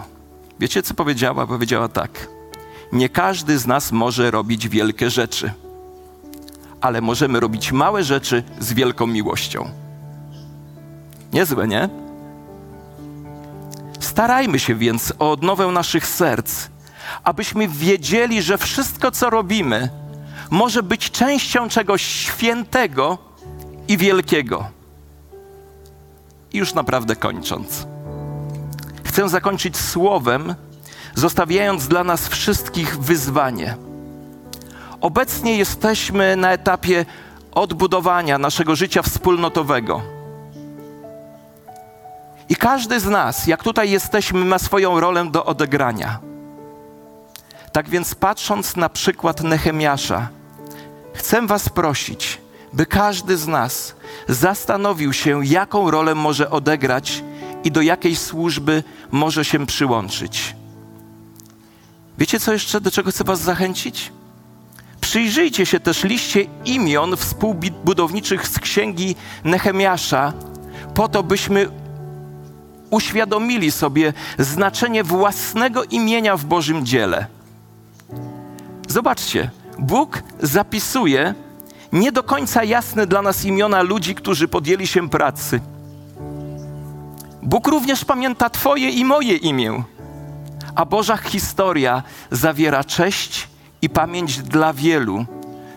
Wiecie, 0.60 0.84
co 0.84 0.94
powiedziała? 0.94 1.48
Powiedziała 1.48 1.88
tak: 1.88 2.28
Nie 2.92 3.10
każdy 3.10 3.60
z 3.60 3.68
nas 3.68 3.92
może 3.92 4.32
robić 4.32 4.70
wielkie 4.70 5.10
rzeczy, 5.10 5.52
ale 6.82 7.02
możemy 7.02 7.40
robić 7.40 7.72
małe 7.72 8.04
rzeczy 8.04 8.44
z 8.60 8.74
wielką 8.74 9.08
miłością. 9.08 9.70
Niezłe, 11.34 11.68
nie? 11.68 12.05
Starajmy 14.15 14.60
się 14.60 14.75
więc 14.75 15.13
o 15.19 15.32
odnowę 15.32 15.67
naszych 15.67 16.08
serc, 16.08 16.67
abyśmy 17.23 17.67
wiedzieli, 17.67 18.41
że 18.41 18.58
wszystko, 18.58 19.12
co 19.12 19.30
robimy, 19.30 19.89
może 20.49 20.84
być 20.84 21.12
częścią 21.12 21.69
czegoś 21.69 22.01
świętego 22.01 23.17
i 23.88 23.97
wielkiego. 23.97 24.69
I 26.54 26.58
już 26.58 26.73
naprawdę 26.73 27.15
kończąc. 27.15 27.88
Chcę 29.04 29.30
zakończyć 29.30 29.78
słowem, 29.78 30.56
zostawiając 31.15 31.88
dla 31.88 32.04
nas 32.04 32.28
wszystkich 32.28 32.99
wyzwanie. 32.99 33.78
Obecnie 35.01 35.58
jesteśmy 35.58 36.36
na 36.36 36.51
etapie 36.51 37.06
odbudowania 37.51 38.38
naszego 38.38 38.75
życia 38.75 39.01
wspólnotowego. 39.01 40.14
I 42.50 42.56
każdy 42.56 43.00
z 43.00 43.06
nas, 43.06 43.48
jak 43.48 43.64
tutaj 43.64 43.92
jesteśmy, 43.92 44.46
ma 44.46 44.60
swoją 44.60 45.00
rolę 45.00 45.26
do 45.32 45.46
odegrania. 45.46 46.20
Tak 47.72 47.90
więc, 47.90 48.16
patrząc 48.16 48.76
na 48.76 48.90
przykład 48.90 49.44
Nehemiasza, 49.44 50.28
chcę 51.14 51.48
Was 51.48 51.70
prosić, 51.70 52.42
by 52.74 52.86
każdy 52.86 53.38
z 53.38 53.48
nas 53.48 53.96
zastanowił 54.28 55.14
się, 55.14 55.46
jaką 55.46 55.92
rolę 55.92 56.16
może 56.16 56.50
odegrać 56.50 57.24
i 57.64 57.72
do 57.72 57.82
jakiej 57.82 58.16
służby 58.16 58.84
może 59.12 59.46
się 59.46 59.66
przyłączyć. 59.66 60.56
Wiecie, 62.18 62.40
co 62.40 62.54
jeszcze, 62.54 62.82
do 62.82 62.92
czego 62.92 63.12
chcę 63.12 63.24
Was 63.24 63.42
zachęcić? 63.42 64.12
Przyjrzyjcie 65.02 65.66
się 65.66 65.80
też 65.80 66.04
liście 66.04 66.46
imion 66.66 67.18
współbudowniczych 67.18 68.48
z 68.48 68.60
księgi 68.60 69.16
Nehemiasza, 69.44 70.34
po 70.94 71.08
to, 71.08 71.24
byśmy 71.24 71.70
uświadomili 72.89 73.71
sobie 73.71 74.13
znaczenie 74.39 75.04
własnego 75.04 75.84
imienia 75.84 76.38
w 76.38 76.45
Bożym 76.45 76.86
dziele. 76.86 77.28
Zobaczcie, 78.88 79.50
Bóg 79.80 80.24
zapisuje 80.39 81.34
nie 81.91 82.12
do 82.12 82.24
końca 82.24 82.63
jasne 82.63 83.08
dla 83.08 83.21
nas 83.21 83.45
imiona 83.45 83.82
ludzi, 83.82 84.15
którzy 84.15 84.48
podjęli 84.48 84.88
się 84.88 85.10
pracy. 85.10 85.60
Bóg 87.43 87.67
również 87.67 88.06
pamięta 88.06 88.50
Twoje 88.50 88.89
i 88.89 89.06
moje 89.06 89.36
imię, 89.36 89.84
a 90.76 90.86
Boża 90.86 91.17
historia 91.17 92.04
zawiera 92.32 92.84
cześć 92.84 93.48
i 93.82 93.89
pamięć 93.89 94.38
dla 94.38 94.74
wielu, 94.74 95.26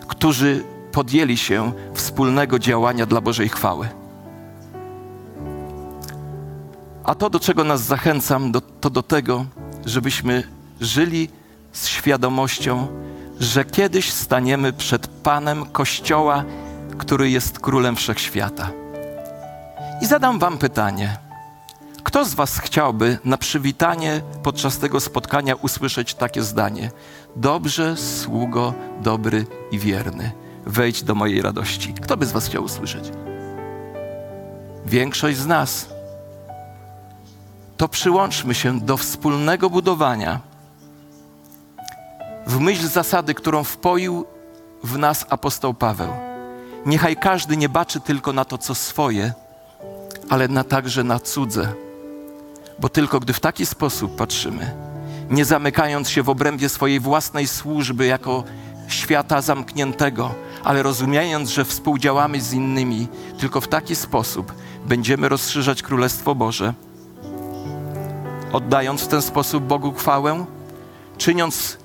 którzy 0.07 0.63
podjęli 0.91 1.37
się 1.37 1.71
wspólnego 1.93 2.59
działania 2.59 3.05
dla 3.05 3.21
Bożej 3.21 3.49
chwały. 3.49 3.89
A 7.09 7.15
to, 7.15 7.29
do 7.29 7.39
czego 7.39 7.63
nas 7.63 7.81
zachęcam, 7.81 8.51
do, 8.51 8.61
to 8.61 8.89
do 8.89 9.03
tego, 9.03 9.45
żebyśmy 9.85 10.43
żyli 10.81 11.29
z 11.71 11.87
świadomością, 11.87 12.87
że 13.39 13.65
kiedyś 13.65 14.11
staniemy 14.13 14.73
przed 14.73 15.07
Panem 15.07 15.65
Kościoła, 15.65 16.43
który 16.97 17.29
jest 17.29 17.59
Królem 17.59 17.95
Wszechświata. 17.95 18.71
I 20.01 20.05
zadam 20.05 20.39
Wam 20.39 20.57
pytanie. 20.57 21.17
Kto 22.03 22.25
z 22.25 22.33
Was 22.33 22.59
chciałby 22.59 23.17
na 23.25 23.37
przywitanie 23.37 24.21
podczas 24.43 24.77
tego 24.77 24.99
spotkania 24.99 25.55
usłyszeć 25.55 26.13
takie 26.13 26.43
zdanie? 26.43 26.91
Dobrze, 27.35 27.97
sługo, 27.97 28.73
dobry 29.01 29.45
i 29.71 29.79
wierny. 29.79 30.31
Wejdź 30.65 31.03
do 31.03 31.15
mojej 31.15 31.41
radości. 31.41 31.93
Kto 31.93 32.17
by 32.17 32.25
z 32.25 32.31
Was 32.31 32.47
chciał 32.47 32.63
usłyszeć? 32.63 33.03
Większość 34.85 35.37
z 35.37 35.47
nas. 35.47 35.98
To 37.79 37.87
przyłączmy 37.87 38.55
się 38.55 38.79
do 38.79 38.97
wspólnego 38.97 39.69
budowania 39.69 40.39
w 42.47 42.59
myśl 42.59 42.87
zasady, 42.87 43.33
którą 43.33 43.63
wpoił 43.63 44.25
w 44.83 44.97
nas 44.97 45.25
apostoł 45.29 45.73
Paweł. 45.73 46.13
Niechaj 46.85 47.17
każdy 47.17 47.57
nie 47.57 47.69
baczy 47.69 47.99
tylko 47.99 48.33
na 48.33 48.45
to, 48.45 48.57
co 48.57 48.75
swoje, 48.75 49.33
ale 50.29 50.47
na 50.47 50.63
także 50.63 51.03
na 51.03 51.19
cudze. 51.19 51.73
Bo 52.79 52.89
tylko 52.89 53.19
gdy 53.19 53.33
w 53.33 53.39
taki 53.39 53.65
sposób 53.65 54.15
patrzymy, 54.15 54.73
nie 55.29 55.45
zamykając 55.45 56.09
się 56.09 56.23
w 56.23 56.29
obrębie 56.29 56.69
swojej 56.69 56.99
własnej 56.99 57.47
służby 57.47 58.05
jako 58.05 58.43
świata 58.87 59.41
zamkniętego, 59.41 60.35
ale 60.63 60.83
rozumiejąc, 60.83 61.49
że 61.49 61.65
współdziałamy 61.65 62.41
z 62.41 62.53
innymi, 62.53 63.07
tylko 63.37 63.61
w 63.61 63.67
taki 63.67 63.95
sposób 63.95 64.53
będziemy 64.85 65.29
rozszerzać 65.29 65.83
Królestwo 65.83 66.35
Boże, 66.35 66.73
oddając 68.53 69.01
w 69.01 69.07
ten 69.07 69.21
sposób 69.21 69.63
Bogu 69.63 69.93
chwałę, 69.93 70.45
czyniąc 71.17 71.77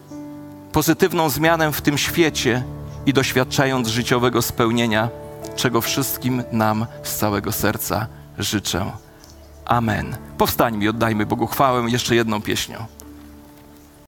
pozytywną 0.73 1.29
zmianę 1.31 1.73
w 1.73 1.81
tym 1.81 1.99
świecie 1.99 2.65
i 3.07 3.13
doświadczając 3.13 3.89
życiowego 3.89 4.43
spełnienia, 4.43 5.09
czego 5.57 5.81
wszystkim 5.81 6.43
nam 6.53 6.87
z 7.03 7.17
całego 7.17 7.53
serca 7.53 8.07
życzę. 8.39 8.93
Amen. 9.65 10.17
Powstańmy 10.39 10.85
i 10.85 10.89
oddajmy 10.89 11.27
Bogu 11.27 11.47
chwałę 11.47 11.91
jeszcze 11.91 12.15
jedną 12.15 12.43
pieśnią. 12.43 12.87